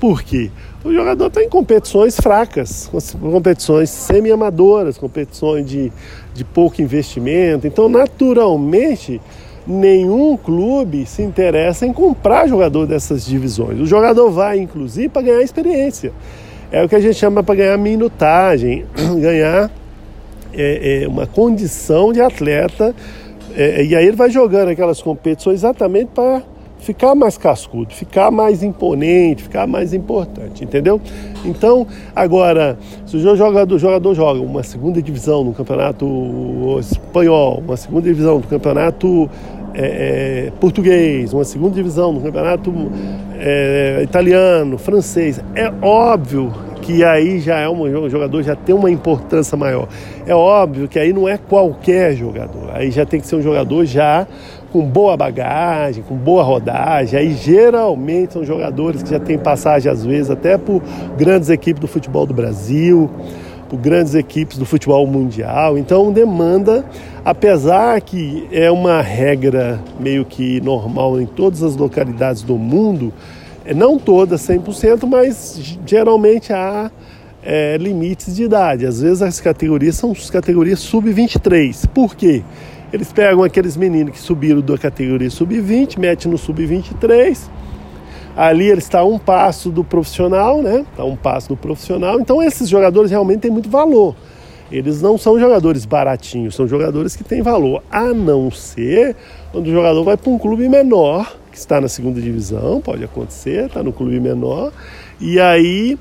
Por 0.00 0.22
quê? 0.22 0.50
O 0.86 0.94
jogador 0.94 1.26
está 1.26 1.42
em 1.42 1.48
competições 1.48 2.14
fracas, 2.14 2.88
competições 3.20 3.90
semi-amadoras, 3.90 4.96
competições 4.96 5.66
de, 5.66 5.90
de 6.32 6.44
pouco 6.44 6.80
investimento. 6.80 7.66
Então, 7.66 7.88
naturalmente, 7.88 9.20
nenhum 9.66 10.36
clube 10.36 11.04
se 11.04 11.22
interessa 11.22 11.84
em 11.84 11.92
comprar 11.92 12.46
jogador 12.46 12.86
dessas 12.86 13.26
divisões. 13.26 13.80
O 13.80 13.86
jogador 13.86 14.30
vai, 14.30 14.60
inclusive, 14.60 15.08
para 15.08 15.22
ganhar 15.22 15.42
experiência. 15.42 16.12
É 16.70 16.84
o 16.84 16.88
que 16.88 16.94
a 16.94 17.00
gente 17.00 17.14
chama 17.16 17.42
para 17.42 17.56
ganhar 17.56 17.76
minutagem, 17.76 18.84
ganhar 19.20 19.68
é, 20.54 21.02
é, 21.02 21.08
uma 21.08 21.26
condição 21.26 22.12
de 22.12 22.20
atleta. 22.20 22.94
É, 23.56 23.82
e 23.82 23.96
aí 23.96 24.06
ele 24.06 24.16
vai 24.16 24.30
jogando 24.30 24.68
aquelas 24.68 25.02
competições 25.02 25.56
exatamente 25.56 26.10
para 26.14 26.42
ficar 26.86 27.16
mais 27.16 27.36
cascudo, 27.36 27.92
ficar 27.92 28.30
mais 28.30 28.62
imponente, 28.62 29.42
ficar 29.42 29.66
mais 29.66 29.92
importante, 29.92 30.62
entendeu? 30.62 31.00
Então, 31.44 31.84
agora, 32.14 32.78
se 33.04 33.16
o 33.16 33.36
jogador, 33.36 33.76
jogador 33.76 34.14
joga 34.14 34.40
uma 34.40 34.62
segunda 34.62 35.02
divisão 35.02 35.42
no 35.42 35.52
campeonato 35.52 36.06
espanhol, 36.78 37.60
uma 37.66 37.76
segunda 37.76 38.08
divisão 38.08 38.38
do 38.38 38.46
campeonato 38.46 39.28
é, 39.74 40.46
é, 40.46 40.52
português, 40.60 41.32
uma 41.32 41.44
segunda 41.44 41.74
divisão 41.74 42.12
no 42.12 42.20
campeonato 42.20 42.72
é, 43.36 44.00
italiano, 44.04 44.78
francês, 44.78 45.40
é 45.56 45.72
óbvio 45.82 46.52
que 46.82 47.02
aí 47.02 47.40
já 47.40 47.58
é 47.58 47.68
um 47.68 48.08
jogador 48.08 48.44
já 48.44 48.54
tem 48.54 48.72
uma 48.72 48.88
importância 48.88 49.56
maior. 49.56 49.88
É 50.24 50.32
óbvio 50.32 50.86
que 50.86 51.00
aí 51.00 51.12
não 51.12 51.28
é 51.28 51.36
qualquer 51.36 52.14
jogador, 52.14 52.70
aí 52.72 52.92
já 52.92 53.04
tem 53.04 53.20
que 53.20 53.26
ser 53.26 53.34
um 53.34 53.42
jogador 53.42 53.84
já 53.84 54.24
com 54.72 54.82
boa 54.84 55.16
bagagem, 55.16 56.02
com 56.02 56.16
boa 56.16 56.42
rodagem. 56.42 57.18
Aí 57.18 57.34
geralmente 57.34 58.34
são 58.34 58.44
jogadores 58.44 59.02
que 59.02 59.10
já 59.10 59.20
têm 59.20 59.38
passagem 59.38 59.90
às 59.90 60.04
vezes 60.04 60.30
até 60.30 60.58
por 60.58 60.82
grandes 61.16 61.48
equipes 61.48 61.80
do 61.80 61.88
futebol 61.88 62.26
do 62.26 62.34
Brasil, 62.34 63.10
por 63.68 63.78
grandes 63.78 64.14
equipes 64.14 64.58
do 64.58 64.64
futebol 64.64 65.06
mundial. 65.06 65.76
Então 65.78 66.12
demanda, 66.12 66.84
apesar 67.24 68.00
que 68.00 68.46
é 68.50 68.70
uma 68.70 69.00
regra 69.00 69.80
meio 69.98 70.24
que 70.24 70.60
normal 70.60 71.20
em 71.20 71.26
todas 71.26 71.62
as 71.62 71.76
localidades 71.76 72.42
do 72.42 72.56
mundo, 72.56 73.12
é, 73.64 73.74
não 73.74 73.98
todas 73.98 74.40
100%, 74.42 75.06
mas 75.06 75.78
geralmente 75.84 76.52
há 76.52 76.90
é, 77.42 77.76
limites 77.76 78.34
de 78.34 78.44
idade. 78.44 78.86
Às 78.86 79.00
vezes 79.00 79.22
as 79.22 79.40
categorias 79.40 79.96
são 79.96 80.12
categorias 80.30 80.80
sub-23. 80.80 81.86
Por 81.88 82.14
quê? 82.14 82.42
Eles 82.92 83.12
pegam 83.12 83.42
aqueles 83.42 83.76
meninos 83.76 84.12
que 84.12 84.20
subiram 84.20 84.60
da 84.60 84.78
categoria 84.78 85.28
sub-20, 85.28 85.98
metem 85.98 86.30
no 86.30 86.38
sub-23. 86.38 87.38
Ali 88.36 88.68
ele 88.68 88.78
está 88.78 89.00
a 89.00 89.04
um 89.04 89.18
passo 89.18 89.70
do 89.70 89.82
profissional, 89.82 90.62
né? 90.62 90.84
Está 90.90 91.02
a 91.02 91.06
um 91.06 91.16
passo 91.16 91.48
do 91.48 91.56
profissional. 91.56 92.20
Então 92.20 92.42
esses 92.42 92.68
jogadores 92.68 93.10
realmente 93.10 93.40
têm 93.40 93.50
muito 93.50 93.68
valor. 93.68 94.14
Eles 94.70 95.00
não 95.00 95.16
são 95.16 95.38
jogadores 95.38 95.84
baratinhos, 95.84 96.54
são 96.54 96.66
jogadores 96.66 97.16
que 97.16 97.24
têm 97.24 97.40
valor. 97.40 97.82
A 97.90 98.12
não 98.12 98.50
ser 98.50 99.16
quando 99.52 99.68
o 99.68 99.70
jogador 99.70 100.04
vai 100.04 100.16
para 100.16 100.30
um 100.30 100.38
clube 100.38 100.68
menor 100.68 101.36
que 101.50 101.56
está 101.56 101.80
na 101.80 101.88
segunda 101.88 102.20
divisão, 102.20 102.82
pode 102.82 103.02
acontecer, 103.02 103.66
está 103.66 103.82
no 103.82 103.90
clube 103.90 104.20
menor, 104.20 104.70
e 105.18 105.40
aí 105.40 105.98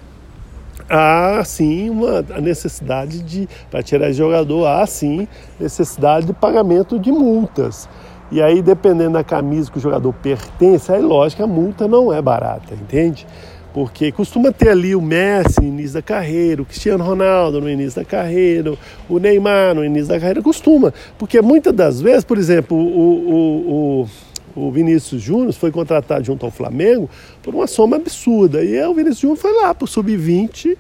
há 0.90 1.44
sim 1.44 1.90
uma 1.90 2.22
necessidade 2.42 3.22
de, 3.22 3.48
para 3.70 3.82
tirar 3.82 4.12
jogador, 4.12 4.66
há 4.68 4.86
sim 4.86 5.28
necessidade 5.60 6.28
de 6.28 6.34
pagamento 6.34 7.00
de 7.00 7.12
multas. 7.12 7.90
E 8.32 8.42
aí, 8.42 8.62
dependendo 8.62 9.14
da 9.14 9.24
camisa 9.24 9.72
que 9.72 9.78
o 9.78 9.82
jogador 9.82 10.12
pertence, 10.14 10.92
aí 10.92 11.02
lógico 11.02 11.44
a 11.44 11.48
multa 11.48 11.88
não 11.88 12.12
é 12.12 12.22
barata, 12.22 12.74
entende? 12.74 13.26
Porque 13.74 14.12
costuma 14.12 14.52
ter 14.54 14.70
ali 14.70 14.96
o 14.96 15.02
Messi 15.02 15.60
no 15.62 15.68
início 15.68 15.96
da 15.96 16.02
carreira, 16.02 16.62
o 16.62 16.66
Cristiano 16.66 17.04
Ronaldo 17.04 17.60
no 17.60 17.70
início 17.70 18.02
da 18.02 18.06
carreira, 18.06 18.74
o 19.10 19.20
Neymar 19.20 19.76
no 19.76 19.84
início 19.84 20.08
da 20.08 20.18
carreira, 20.18 20.42
costuma. 20.42 20.94
Porque 21.18 21.42
muitas 21.42 21.74
das 21.74 22.00
vezes, 22.02 22.24
por 22.24 22.38
exemplo, 22.38 22.78
o, 22.78 23.30
o, 23.30 24.02
o 24.02 24.08
o 24.56 24.72
Vinícius 24.72 25.22
Júnior 25.22 25.54
foi 25.54 25.72
contratado 25.72 26.24
junto 26.24 26.46
ao 26.46 26.52
Flamengo 26.52 27.10
por 27.44 27.54
uma 27.54 27.68
soma 27.68 27.98
absurda. 27.98 28.64
E 28.64 28.82
o 28.86 28.94
Vinícius 28.94 29.20
Júnior 29.20 29.38
foi 29.38 29.54
lá 29.54 29.74
para 29.74 29.84
o 29.84 29.88
sub-20, 29.88 30.78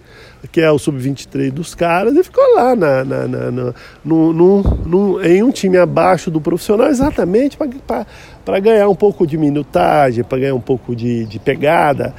que 0.51 0.61
é 0.61 0.71
o 0.71 0.79
sub-23 0.79 1.51
dos 1.51 1.75
caras, 1.75 2.15
e 2.15 2.23
ficou 2.23 2.43
lá 2.55 2.75
na, 2.75 3.03
na, 3.03 3.27
na, 3.27 3.51
na 3.51 3.73
no, 4.03 4.31
no, 4.31 4.61
no, 4.61 5.21
em 5.25 5.43
um 5.43 5.51
time 5.51 5.77
abaixo 5.77 6.31
do 6.31 6.39
profissional, 6.39 6.87
exatamente 6.87 7.57
para 7.57 8.59
ganhar 8.59 8.87
um 8.87 8.95
pouco 8.95 9.27
de 9.27 9.37
minutagem, 9.37 10.23
para 10.23 10.37
ganhar 10.37 10.55
um 10.55 10.61
pouco 10.61 10.95
de, 10.95 11.25
de 11.25 11.39
pegada 11.39 12.13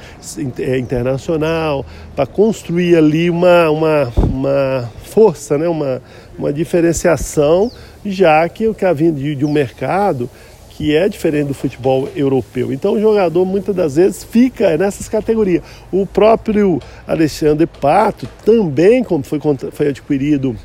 é, 0.59 0.77
internacional, 0.77 1.85
para 2.15 2.27
construir 2.27 2.95
ali 2.95 3.29
uma, 3.29 3.69
uma, 3.69 4.13
uma 4.17 4.89
força, 5.03 5.57
né? 5.57 5.67
uma, 5.67 6.01
uma 6.37 6.53
diferenciação, 6.53 7.71
já 8.05 8.47
que 8.47 8.67
o 8.67 8.73
que 8.75 8.85
havia 8.85 9.11
de, 9.11 9.35
de 9.35 9.45
um 9.45 9.51
mercado 9.51 10.29
que 10.77 10.95
é 10.95 11.09
diferente 11.09 11.47
do 11.47 11.55
futebol 11.55 12.07
europeu. 12.15 12.71
Então 12.71 12.93
o 12.93 13.01
jogador 13.01 13.43
muitas 13.43 13.75
das 13.75 13.95
vezes 13.95 14.23
fica 14.23 14.77
nessas 14.77 15.09
categorias. 15.09 15.63
O 15.91 16.05
próprio 16.05 16.79
Alexandre 17.07 17.65
Pato 17.65 18.29
também, 18.45 19.03
como 19.03 19.23
foi, 19.23 19.39
foi 19.71 19.87
adquirido 19.87 20.55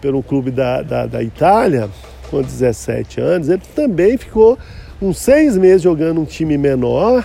pelo 0.00 0.24
clube 0.24 0.50
da, 0.50 0.82
da, 0.82 1.06
da 1.06 1.22
Itália, 1.22 1.88
com 2.28 2.42
17 2.42 3.20
anos, 3.20 3.48
ele 3.48 3.62
também 3.72 4.16
ficou 4.16 4.58
uns 5.00 5.18
seis 5.18 5.56
meses 5.56 5.82
jogando 5.82 6.20
um 6.20 6.24
time 6.24 6.58
menor, 6.58 7.24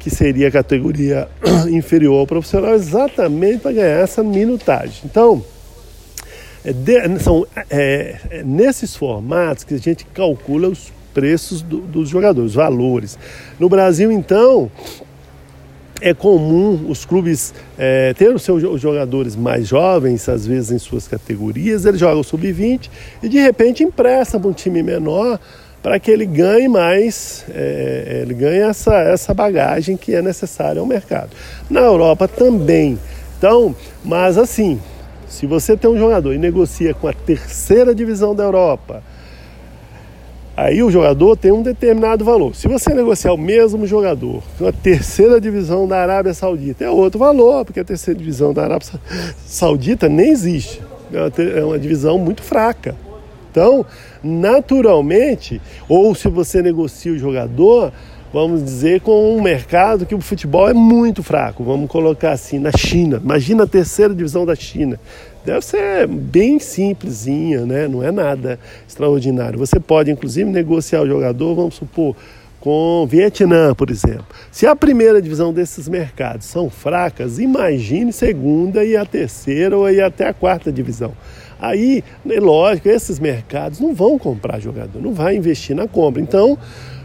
que 0.00 0.10
seria 0.10 0.48
a 0.48 0.50
categoria 0.50 1.28
inferior 1.70 2.18
ao 2.18 2.26
profissional, 2.26 2.74
exatamente 2.74 3.60
para 3.60 3.70
ganhar 3.70 4.00
essa 4.00 4.20
minutagem. 4.20 5.02
Então, 5.04 5.44
é 6.64 6.72
de, 6.72 7.20
são 7.20 7.46
é, 7.70 8.16
é, 8.30 8.42
nesses 8.42 8.96
formatos 8.96 9.62
que 9.62 9.74
a 9.74 9.78
gente 9.78 10.04
calcula 10.06 10.68
os 10.68 10.92
preços 11.14 11.62
do, 11.62 11.78
dos 11.78 12.08
jogadores, 12.08 12.52
valores. 12.52 13.16
No 13.58 13.68
Brasil, 13.68 14.10
então, 14.10 14.70
é 16.00 16.12
comum 16.12 16.86
os 16.90 17.04
clubes 17.04 17.54
é, 17.78 18.12
os 18.34 18.42
seus 18.42 18.60
jogadores 18.80 19.36
mais 19.36 19.66
jovens, 19.66 20.28
às 20.28 20.46
vezes 20.46 20.72
em 20.72 20.78
suas 20.78 21.08
categorias, 21.08 21.86
eles 21.86 22.00
jogam 22.00 22.22
sub-20 22.22 22.90
e 23.22 23.28
de 23.28 23.38
repente 23.38 23.82
emprestam 23.82 24.40
para 24.40 24.50
um 24.50 24.52
time 24.52 24.82
menor 24.82 25.38
para 25.82 26.00
que 26.00 26.10
ele 26.10 26.24
ganhe 26.24 26.66
mais, 26.66 27.44
é, 27.50 28.20
ele 28.22 28.32
ganhe 28.32 28.60
essa, 28.60 28.94
essa 28.94 29.34
bagagem 29.34 29.98
que 29.98 30.14
é 30.14 30.22
necessária 30.22 30.80
ao 30.80 30.86
mercado. 30.86 31.28
Na 31.68 31.80
Europa 31.80 32.26
também. 32.26 32.98
Então, 33.36 33.76
mas 34.02 34.38
assim, 34.38 34.80
se 35.28 35.46
você 35.46 35.76
tem 35.76 35.90
um 35.90 35.98
jogador 35.98 36.32
e 36.32 36.38
negocia 36.38 36.94
com 36.94 37.06
a 37.06 37.12
terceira 37.12 37.94
divisão 37.94 38.34
da 38.34 38.44
Europa, 38.44 39.02
Aí 40.56 40.82
o 40.84 40.90
jogador 40.90 41.36
tem 41.36 41.50
um 41.50 41.62
determinado 41.62 42.24
valor. 42.24 42.54
Se 42.54 42.68
você 42.68 42.94
negociar 42.94 43.32
o 43.32 43.38
mesmo 43.38 43.86
jogador 43.86 44.40
com 44.56 44.68
a 44.68 44.72
terceira 44.72 45.40
divisão 45.40 45.88
da 45.88 45.98
Arábia 45.98 46.32
Saudita, 46.32 46.84
é 46.84 46.90
outro 46.90 47.18
valor, 47.18 47.64
porque 47.64 47.80
a 47.80 47.84
terceira 47.84 48.16
divisão 48.18 48.52
da 48.52 48.62
Arábia 48.62 48.88
Saudita 49.44 50.08
nem 50.08 50.30
existe. 50.30 50.80
É 51.12 51.64
uma 51.64 51.76
é 51.76 51.78
divisão 51.78 52.18
muito 52.18 52.42
fraca. 52.42 52.94
Então, 53.50 53.84
naturalmente, 54.22 55.60
ou 55.88 56.14
se 56.14 56.28
você 56.28 56.62
negocia 56.62 57.12
o 57.12 57.18
jogador, 57.18 57.92
vamos 58.32 58.64
dizer, 58.64 59.00
com 59.00 59.36
um 59.36 59.42
mercado 59.42 60.06
que 60.06 60.14
o 60.14 60.20
futebol 60.20 60.68
é 60.68 60.74
muito 60.74 61.22
fraco, 61.22 61.62
vamos 61.62 61.88
colocar 61.88 62.32
assim, 62.32 62.58
na 62.58 62.72
China. 62.72 63.20
Imagina 63.22 63.64
a 63.64 63.66
terceira 63.66 64.14
divisão 64.14 64.46
da 64.46 64.54
China 64.54 64.98
deve 65.44 65.64
ser 65.64 66.06
bem 66.06 66.58
simplesinha, 66.58 67.66
né? 67.66 67.86
não 67.86 68.02
é 68.02 68.10
nada 68.10 68.58
extraordinário. 68.88 69.58
Você 69.58 69.78
pode, 69.78 70.10
inclusive, 70.10 70.50
negociar 70.50 71.02
o 71.02 71.06
jogador, 71.06 71.54
vamos 71.54 71.74
supor, 71.74 72.16
com 72.60 73.06
Vietnã, 73.06 73.74
por 73.74 73.90
exemplo. 73.90 74.24
Se 74.50 74.66
a 74.66 74.74
primeira 74.74 75.20
divisão 75.20 75.52
desses 75.52 75.86
mercados 75.86 76.46
são 76.46 76.70
fracas, 76.70 77.38
imagine 77.38 78.10
segunda 78.10 78.82
e 78.82 78.96
a 78.96 79.04
terceira 79.04 79.76
ou 79.76 79.84
até 79.86 80.28
a 80.28 80.32
quarta 80.32 80.72
divisão. 80.72 81.12
Aí, 81.60 82.02
é 82.28 82.40
lógico, 82.40 82.88
esses 82.88 83.18
mercados 83.18 83.80
não 83.80 83.94
vão 83.94 84.18
comprar 84.18 84.58
jogador, 84.60 85.00
não 85.00 85.12
vai 85.12 85.36
investir 85.36 85.76
na 85.76 85.86
compra. 85.86 86.22
Então, 86.22 86.58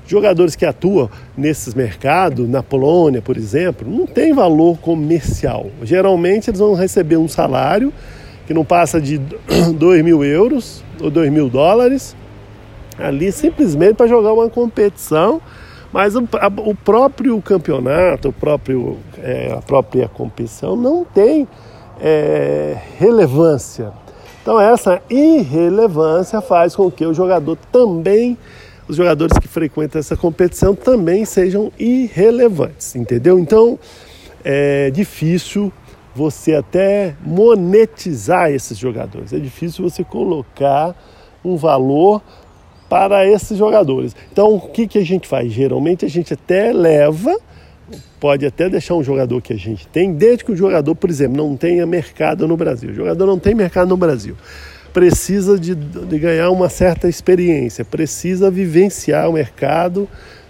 jogadores 0.08 0.56
que 0.56 0.66
atuam 0.66 1.10
nesses 1.38 1.74
mercados, 1.74 2.48
na 2.50 2.64
Polônia, 2.64 3.22
por 3.22 3.36
exemplo, 3.36 3.90
não 3.90 4.08
tem 4.08 4.34
valor 4.34 4.78
comercial. 4.78 5.70
Geralmente 5.84 6.50
eles 6.50 6.60
vão 6.60 6.74
receber 6.74 7.18
um 7.18 7.28
salário 7.28 7.94
que 8.50 8.54
não 8.56 8.66
passa 8.66 9.00
de 9.00 9.20
2 9.78 10.04
mil 10.04 10.24
euros 10.24 10.84
ou 11.00 11.12
2 11.12 11.32
mil 11.32 11.48
dólares, 11.52 12.16
ali 12.98 13.32
simplesmente 13.32 13.94
para 13.94 14.08
jogar 14.08 14.34
uma 14.34 14.50
competição, 14.50 15.40
mas 15.94 16.16
o, 16.16 16.28
a, 16.34 16.48
o 16.48 16.74
próprio 16.74 17.40
campeonato, 17.44 18.30
o 18.30 18.34
próprio, 18.34 18.98
é, 19.20 19.54
a 19.56 19.62
própria 19.62 20.08
competição 20.08 20.76
não 20.76 21.06
tem 21.06 21.48
é, 22.02 22.76
relevância. 22.98 23.94
Então 24.42 24.60
essa 24.60 25.00
irrelevância 25.12 26.42
faz 26.42 26.76
com 26.76 26.90
que 26.90 27.06
o 27.06 27.14
jogador 27.14 27.56
também, 27.72 28.36
os 28.88 28.96
jogadores 28.96 29.38
que 29.38 29.48
frequentam 29.48 30.00
essa 30.00 30.18
competição 30.18 30.74
também 30.74 31.24
sejam 31.24 31.72
irrelevantes, 31.78 32.96
entendeu? 32.96 33.38
Então 33.38 33.78
é 34.44 34.90
difícil 34.90 35.72
você 36.20 36.54
até 36.54 37.16
monetizar 37.26 38.52
esses 38.52 38.78
jogadores. 38.78 39.32
É 39.32 39.40
difícil 39.40 39.90
você 39.90 40.04
colocar 40.04 40.94
um 41.46 41.56
valor 41.56 42.22
para 42.90 43.26
esses 43.26 43.58
jogadores. 43.58 44.14
Então, 44.30 44.56
o 44.56 44.60
que, 44.60 44.86
que 44.86 44.98
a 44.98 45.06
gente 45.06 45.30
faz? 45.30 45.50
Geralmente 45.54 46.04
a 46.04 46.10
gente 46.10 46.34
até 46.34 46.74
leva, 46.74 47.34
pode 48.20 48.46
até 48.46 48.68
deixar 48.68 48.96
um 48.96 49.04
jogador 49.04 49.42
que 49.42 49.54
a 49.54 49.58
gente 49.58 49.88
tem, 49.88 50.12
desde 50.12 50.44
que 50.44 50.52
o 50.52 50.58
jogador, 50.58 50.94
por 50.94 51.10
exemplo, 51.10 51.38
não 51.38 51.56
tenha 51.56 51.86
mercado 51.86 52.46
no 52.46 52.58
Brasil. 52.58 52.90
O 52.90 52.94
jogador 52.94 53.26
não 53.26 53.40
tem 53.40 53.56
mercado 53.56 53.88
no 53.88 53.96
Brasil. 53.96 54.36
Precisa 54.92 55.58
de, 55.58 55.74
de 55.74 56.20
ganhar 56.20 56.50
uma 56.50 56.68
certa 56.68 57.08
experiência, 57.08 57.86
precisa 57.86 58.52
vivenciar 58.52 59.30
o 59.30 59.34
mercado 59.34 60.06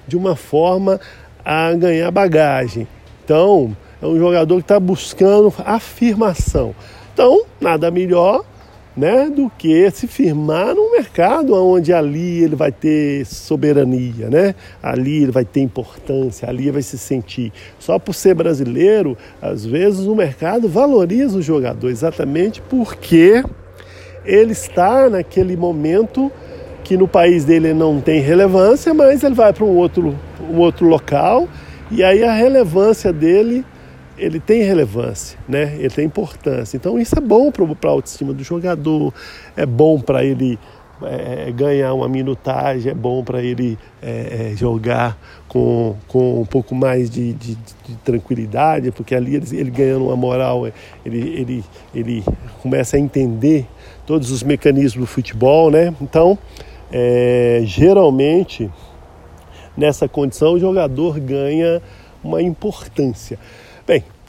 de 0.07 0.17
uma 0.17 0.35
forma 0.35 0.99
a 1.45 1.71
ganhar 1.73 2.09
bagagem. 2.09 2.87
Então, 3.23 3.77
é 4.01 4.05
um 4.05 4.17
jogador 4.17 4.55
que 4.55 4.61
está 4.61 4.79
buscando 4.79 5.53
afirmação. 5.65 6.73
Então, 7.13 7.43
nada 7.59 7.91
melhor 7.91 8.43
né, 8.95 9.29
do 9.29 9.49
que 9.57 9.89
se 9.91 10.07
firmar 10.07 10.75
num 10.75 10.91
mercado 10.91 11.53
onde 11.55 11.93
ali 11.93 12.43
ele 12.43 12.55
vai 12.55 12.71
ter 12.71 13.25
soberania, 13.25 14.29
né? 14.29 14.55
Ali 14.81 15.23
ele 15.23 15.31
vai 15.31 15.45
ter 15.45 15.61
importância, 15.61 16.49
ali 16.49 16.63
ele 16.63 16.73
vai 16.73 16.81
se 16.81 16.97
sentir. 16.97 17.53
Só 17.79 17.97
por 17.97 18.13
ser 18.13 18.33
brasileiro, 18.33 19.17
às 19.41 19.65
vezes 19.65 20.05
o 20.05 20.15
mercado 20.15 20.67
valoriza 20.67 21.37
o 21.37 21.41
jogador 21.41 21.89
exatamente 21.89 22.61
porque 22.61 23.43
ele 24.25 24.51
está 24.51 25.09
naquele 25.09 25.55
momento 25.55 26.31
que 26.83 26.97
no 26.97 27.07
país 27.07 27.45
dele 27.45 27.73
não 27.73 28.01
tem 28.01 28.19
relevância, 28.19 28.93
mas 28.93 29.23
ele 29.23 29.35
vai 29.35 29.53
para 29.53 29.63
um 29.63 29.77
outro, 29.77 30.15
um 30.41 30.57
outro 30.57 30.87
local 30.87 31.47
e 31.91 32.03
aí 32.03 32.23
a 32.23 32.33
relevância 32.33 33.13
dele 33.13 33.63
ele 34.19 34.39
tem 34.39 34.63
relevância, 34.63 35.39
né? 35.47 35.75
ele 35.79 35.89
tem 35.89 36.05
importância. 36.05 36.77
Então 36.77 36.99
isso 36.99 37.17
é 37.17 37.21
bom 37.21 37.51
para 37.51 37.65
a 37.89 37.91
autoestima 37.91 38.33
do 38.33 38.43
jogador, 38.43 39.13
é 39.55 39.65
bom 39.65 39.99
para 39.99 40.23
ele 40.23 40.59
é, 41.01 41.51
ganhar 41.51 41.93
uma 41.93 42.09
minutagem, 42.09 42.91
é 42.91 42.95
bom 42.95 43.23
para 43.23 43.41
ele 43.41 43.77
é, 44.01 44.51
é, 44.51 44.55
jogar 44.55 45.17
com, 45.47 45.95
com 46.07 46.41
um 46.41 46.45
pouco 46.45 46.75
mais 46.75 47.09
de, 47.09 47.33
de, 47.33 47.55
de 47.55 47.95
tranquilidade, 48.03 48.91
porque 48.91 49.15
ali 49.15 49.35
ele, 49.35 49.45
ele, 49.57 49.71
ganhando 49.71 50.05
uma 50.05 50.15
moral, 50.15 50.67
ele, 50.67 50.73
ele, 51.05 51.65
ele 51.95 52.23
começa 52.61 52.97
a 52.97 52.99
entender 52.99 53.65
todos 54.05 54.31
os 54.31 54.43
mecanismos 54.43 55.05
do 55.05 55.07
futebol, 55.07 55.71
né? 55.71 55.93
Então, 56.01 56.37
é, 56.91 57.61
geralmente, 57.63 58.69
nessa 59.77 60.07
condição, 60.07 60.53
o 60.53 60.59
jogador 60.59 61.19
ganha 61.19 61.81
uma 62.23 62.41
importância. 62.41 63.39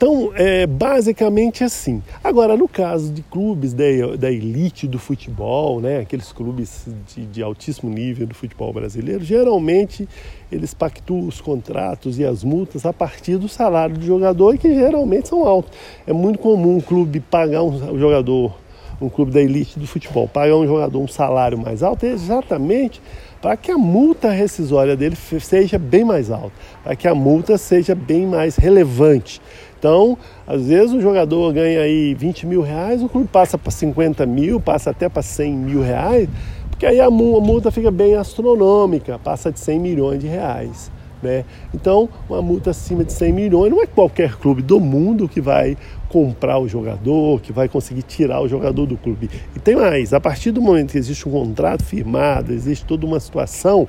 Então 0.01 0.33
é 0.35 0.67
basicamente 0.67 1.63
assim. 1.63 2.03
Agora, 2.25 2.57
no 2.57 2.67
caso 2.67 3.13
de 3.13 3.21
clubes 3.21 3.75
da, 3.75 3.85
da 4.19 4.33
elite 4.33 4.89
do 4.89 4.99
futebol, 4.99 5.79
né, 5.79 5.99
aqueles 5.99 6.33
clubes 6.33 6.87
de, 7.15 7.27
de 7.27 7.43
altíssimo 7.43 7.91
nível 7.91 8.27
do 8.27 8.35
futebol 8.35 8.73
brasileiro, 8.73 9.23
geralmente 9.23 10.09
eles 10.51 10.73
pactuam 10.73 11.29
os 11.29 11.39
contratos 11.43 12.19
e 12.19 12.25
as 12.25 12.43
multas 12.43 12.87
a 12.87 12.95
partir 12.95 13.37
do 13.37 13.47
salário 13.47 13.95
do 13.95 14.07
jogador, 14.07 14.57
que 14.57 14.75
geralmente 14.75 15.29
são 15.29 15.47
altos. 15.47 15.77
É 16.07 16.15
muito 16.15 16.39
comum 16.39 16.79
um 16.79 16.81
clube 16.81 17.21
pagar 17.21 17.63
um 17.63 17.99
jogador, 17.99 18.57
um 19.03 19.11
clube 19.11 19.31
da 19.33 19.43
elite 19.43 19.79
do 19.79 19.87
futebol, 19.87 20.27
pagar 20.27 20.57
um 20.57 20.67
jogador 20.67 20.99
um 20.99 21.09
salário 21.09 21.59
mais 21.59 21.83
alto 21.83 22.07
exatamente 22.07 23.03
para 23.41 23.57
que 23.57 23.71
a 23.71 23.79
multa 23.79 24.31
rescisória 24.31 24.97
dele 24.97 25.17
seja 25.17 25.79
bem 25.79 26.05
mais 26.05 26.31
alta, 26.31 26.53
para 26.85 26.95
que 26.95 27.09
a 27.09 27.15
multa 27.15 27.57
seja 27.57 27.95
bem 27.95 28.27
mais 28.27 28.57
relevante. 28.57 29.41
Então, 29.81 30.19
às 30.47 30.67
vezes 30.67 30.93
o 30.93 31.01
jogador 31.01 31.55
ganha 31.55 31.81
aí 31.81 32.13
20 32.13 32.47
mil 32.47 32.61
reais, 32.61 33.03
o 33.03 33.09
clube 33.09 33.27
passa 33.27 33.57
para 33.57 33.71
50 33.71 34.27
mil, 34.27 34.61
passa 34.61 34.91
até 34.91 35.09
para 35.09 35.23
100 35.23 35.55
mil 35.55 35.81
reais, 35.81 36.29
porque 36.69 36.85
aí 36.85 37.01
a 37.01 37.11
multa 37.11 37.71
fica 37.71 37.91
bem 37.91 38.15
astronômica, 38.15 39.19
passa 39.19 39.51
de 39.51 39.59
100 39.59 39.81
milhões 39.81 40.21
de 40.21 40.27
reais. 40.27 40.93
Né? 41.23 41.47
Então, 41.73 42.11
uma 42.29 42.43
multa 42.43 42.71
acima 42.71 43.03
de 43.05 43.13
100 43.15 43.33
milhões 43.33 43.71
não 43.71 43.83
é 43.83 43.87
qualquer 43.87 44.37
clube 44.37 44.61
do 44.61 44.79
mundo 44.79 45.27
que 45.27 45.41
vai 45.41 45.79
comprar 46.11 46.59
o 46.59 46.69
jogador, 46.69 47.41
que 47.41 47.51
vai 47.51 47.67
conseguir 47.67 48.03
tirar 48.03 48.43
o 48.43 48.49
jogador 48.49 48.85
do 48.85 48.99
clube. 48.99 49.31
E 49.57 49.59
tem 49.59 49.77
mais, 49.77 50.13
a 50.13 50.21
partir 50.21 50.51
do 50.51 50.61
momento 50.61 50.93
que 50.93 50.99
existe 50.99 51.27
um 51.27 51.33
contrato 51.33 51.85
firmado, 51.85 52.53
existe 52.53 52.85
toda 52.85 53.07
uma 53.07 53.19
situação, 53.19 53.89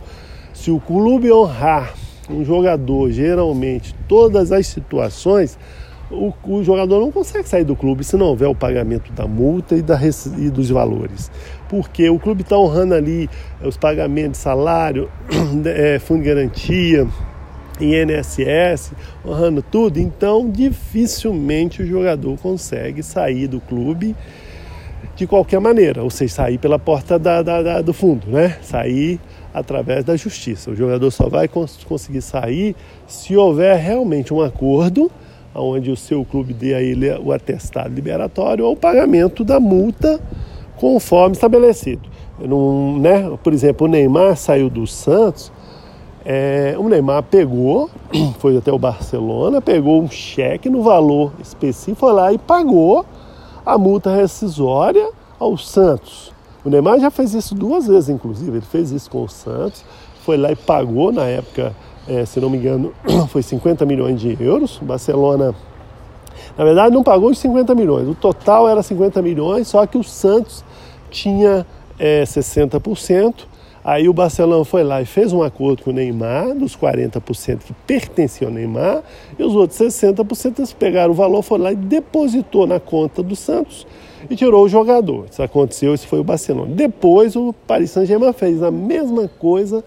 se 0.54 0.72
o 0.72 0.80
clube 0.80 1.30
honrar 1.34 1.94
um 2.32 2.46
jogador, 2.46 3.12
geralmente, 3.12 3.96
todas 4.08 4.52
as 4.52 4.68
situações, 4.68 5.58
o, 6.10 6.34
o, 6.44 6.64
jogador 6.64 7.00
não 7.00 7.12
consegue 7.12 7.48
sair 7.48 7.64
do 7.64 7.76
clube 7.76 8.04
se 8.04 8.18
não 8.18 8.28
houver 8.28 8.48
o 8.48 8.56
pagamento 8.56 9.12
da 9.14 9.26
multa 9.26 9.76
e, 9.76 9.82
da, 9.82 10.00
e 10.38 10.50
dos 10.50 10.70
valores. 10.70 11.32
Porque 11.70 12.10
o 12.10 12.20
clube 12.20 12.42
está 12.42 12.58
honrando 12.58 12.94
ali 12.94 13.30
os 13.64 13.78
pagamentos 13.78 14.32
de 14.32 14.38
salário, 14.38 15.10
é, 15.66 16.00
fundo 16.00 16.22
de 16.22 16.28
garantia, 16.28 17.08
INSS, 17.80 18.92
honrando 19.26 19.62
tudo, 19.62 20.00
então 20.00 20.50
dificilmente 20.50 21.82
o 21.82 21.88
jogador 21.88 22.38
consegue 22.38 23.02
sair 23.02 23.48
do 23.48 23.60
clube 23.60 24.16
de 25.16 25.26
qualquer 25.26 25.60
maneira, 25.60 26.04
ou 26.04 26.10
seja, 26.10 26.34
sair 26.34 26.58
pela 26.58 26.78
porta 26.78 27.18
da, 27.18 27.42
da, 27.42 27.62
da, 27.62 27.82
do 27.82 27.94
fundo, 27.94 28.28
né? 28.28 28.58
Sair 28.62 29.20
através 29.54 30.04
da 30.04 30.16
justiça. 30.16 30.72
O 30.72 30.76
jogador 30.76 31.12
só 31.12 31.30
vai 31.30 31.48
cons 31.48 31.80
conseguir 31.84 32.22
sair 32.22 32.76
se 33.08 33.36
houver 33.36 33.78
realmente 33.78 34.34
um 34.34 34.42
acordo 34.42 35.12
onde 35.54 35.92
o 35.92 35.98
seu 35.98 36.24
clube 36.24 36.54
dê 36.54 36.74
a 36.74 36.82
ele 36.82 37.12
o 37.20 37.32
atestado 37.32 37.94
liberatório 37.94 38.66
ou 38.66 38.74
o 38.74 38.78
pagamento 38.78 39.44
da 39.44 39.60
multa 39.60 40.20
conforme 40.78 41.34
estabelecido. 41.34 42.10
Né? 43.00 43.38
Por 43.44 43.54
exemplo, 43.54 43.86
o 43.86 43.90
Neymar 43.90 44.38
saiu 44.38 44.70
do 44.70 44.88
Santos 44.88 45.52
é, 46.24 46.76
o 46.78 46.88
Neymar 46.88 47.24
pegou, 47.24 47.90
foi 48.40 48.56
até 48.58 48.72
o 48.72 48.78
Barcelona, 48.78 49.62
pegou 49.62 50.02
um 50.02 50.10
cheque 50.10 50.70
no 50.70 50.84
valor 50.84 51.34
específico, 51.42 52.08
lá 52.08 52.32
e 52.32 52.38
pagou 52.38 53.06
a 53.66 53.78
multa 53.78 54.16
rescisória 54.16 55.10
ao 55.40 55.58
Santos. 55.58 56.32
O 56.64 56.70
Neymar 56.70 57.00
já 57.00 57.10
fez 57.10 57.34
isso 57.34 57.56
duas 57.56 57.88
vezes, 57.88 58.10
inclusive, 58.10 58.52
ele 58.52 58.62
fez 58.62 58.92
isso 58.92 59.10
com 59.10 59.24
o 59.24 59.30
Santos, 59.30 59.84
foi 60.24 60.38
lá 60.38 60.52
e 60.52 60.56
pagou, 60.56 61.12
na 61.12 61.26
época, 61.26 61.76
é, 62.08 62.24
se 62.26 62.40
não 62.40 62.50
me 62.50 62.58
engano, 62.58 62.94
foi 63.30 63.42
50 63.42 63.84
milhões 63.86 64.20
de 64.20 64.38
euros. 64.40 64.80
O 64.80 64.86
Barcelona, 64.86 65.56
na 66.56 66.64
verdade, 66.64 66.94
não 66.94 67.04
pagou 67.04 67.32
os 67.32 67.40
50 67.40 67.74
milhões, 67.74 68.08
o 68.08 68.14
total 68.14 68.70
era 68.70 68.84
50 68.84 69.22
milhões, 69.24 69.68
só 69.68 69.86
que 69.88 69.98
o 69.98 70.04
Santos 70.04 70.64
tinha 71.10 71.66
é, 71.98 72.24
60%. 72.24 73.50
Aí 73.84 74.08
o 74.08 74.14
Barcelona 74.14 74.64
foi 74.64 74.84
lá 74.84 75.02
e 75.02 75.06
fez 75.08 75.34
um 75.34 75.42
acordo 75.42 75.82
com 75.82 75.90
o 75.90 75.94
Neymar, 75.94 76.54
dos 76.54 76.78
40% 76.78 77.62
que 77.66 77.74
pertenciam 77.88 78.50
ao 78.50 78.54
Neymar, 78.54 79.02
e 79.40 79.44
os 79.44 79.56
outros 79.56 79.80
60% 79.80 80.60
eles 80.60 80.72
pegaram 80.72 81.12
o 81.12 81.16
valor, 81.16 81.42
foram 81.42 81.64
lá 81.64 81.72
e 81.72 81.76
depositou 81.76 82.68
na 82.68 82.80
conta 82.80 83.24
do 83.24 83.36
Santos 83.36 83.88
e 84.30 84.36
tirou 84.36 84.66
o 84.66 84.70
jogador. 84.70 85.26
Isso 85.30 85.42
aconteceu, 85.42 85.94
isso 85.94 86.08
foi 86.08 86.20
o 86.20 86.24
Barcelona. 86.24 86.74
Depois 86.74 87.36
o 87.36 87.54
Paris 87.68 87.92
Saint-Germain 87.92 88.34
fez 88.34 88.62
a 88.62 88.72
mesma 88.72 89.30
coisa 89.40 89.84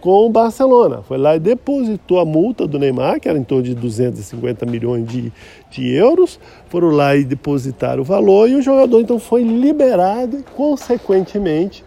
com 0.00 0.26
o 0.26 0.30
Barcelona. 0.30 1.02
Foi 1.02 1.18
lá 1.18 1.36
e 1.36 1.40
depositou 1.40 2.20
a 2.20 2.24
multa 2.24 2.66
do 2.66 2.78
Neymar, 2.78 3.20
que 3.20 3.28
era 3.28 3.38
em 3.38 3.42
torno 3.42 3.64
de 3.64 3.74
250 3.74 4.64
milhões 4.66 5.06
de, 5.06 5.32
de 5.70 5.90
euros. 5.92 6.38
Foram 6.68 6.90
lá 6.90 7.16
e 7.16 7.24
depositaram 7.24 8.02
o 8.02 8.04
valor 8.04 8.48
e 8.48 8.54
o 8.54 8.62
jogador 8.62 9.00
então 9.00 9.18
foi 9.18 9.42
liberado 9.42 10.38
e, 10.38 10.42
consequentemente, 10.42 11.84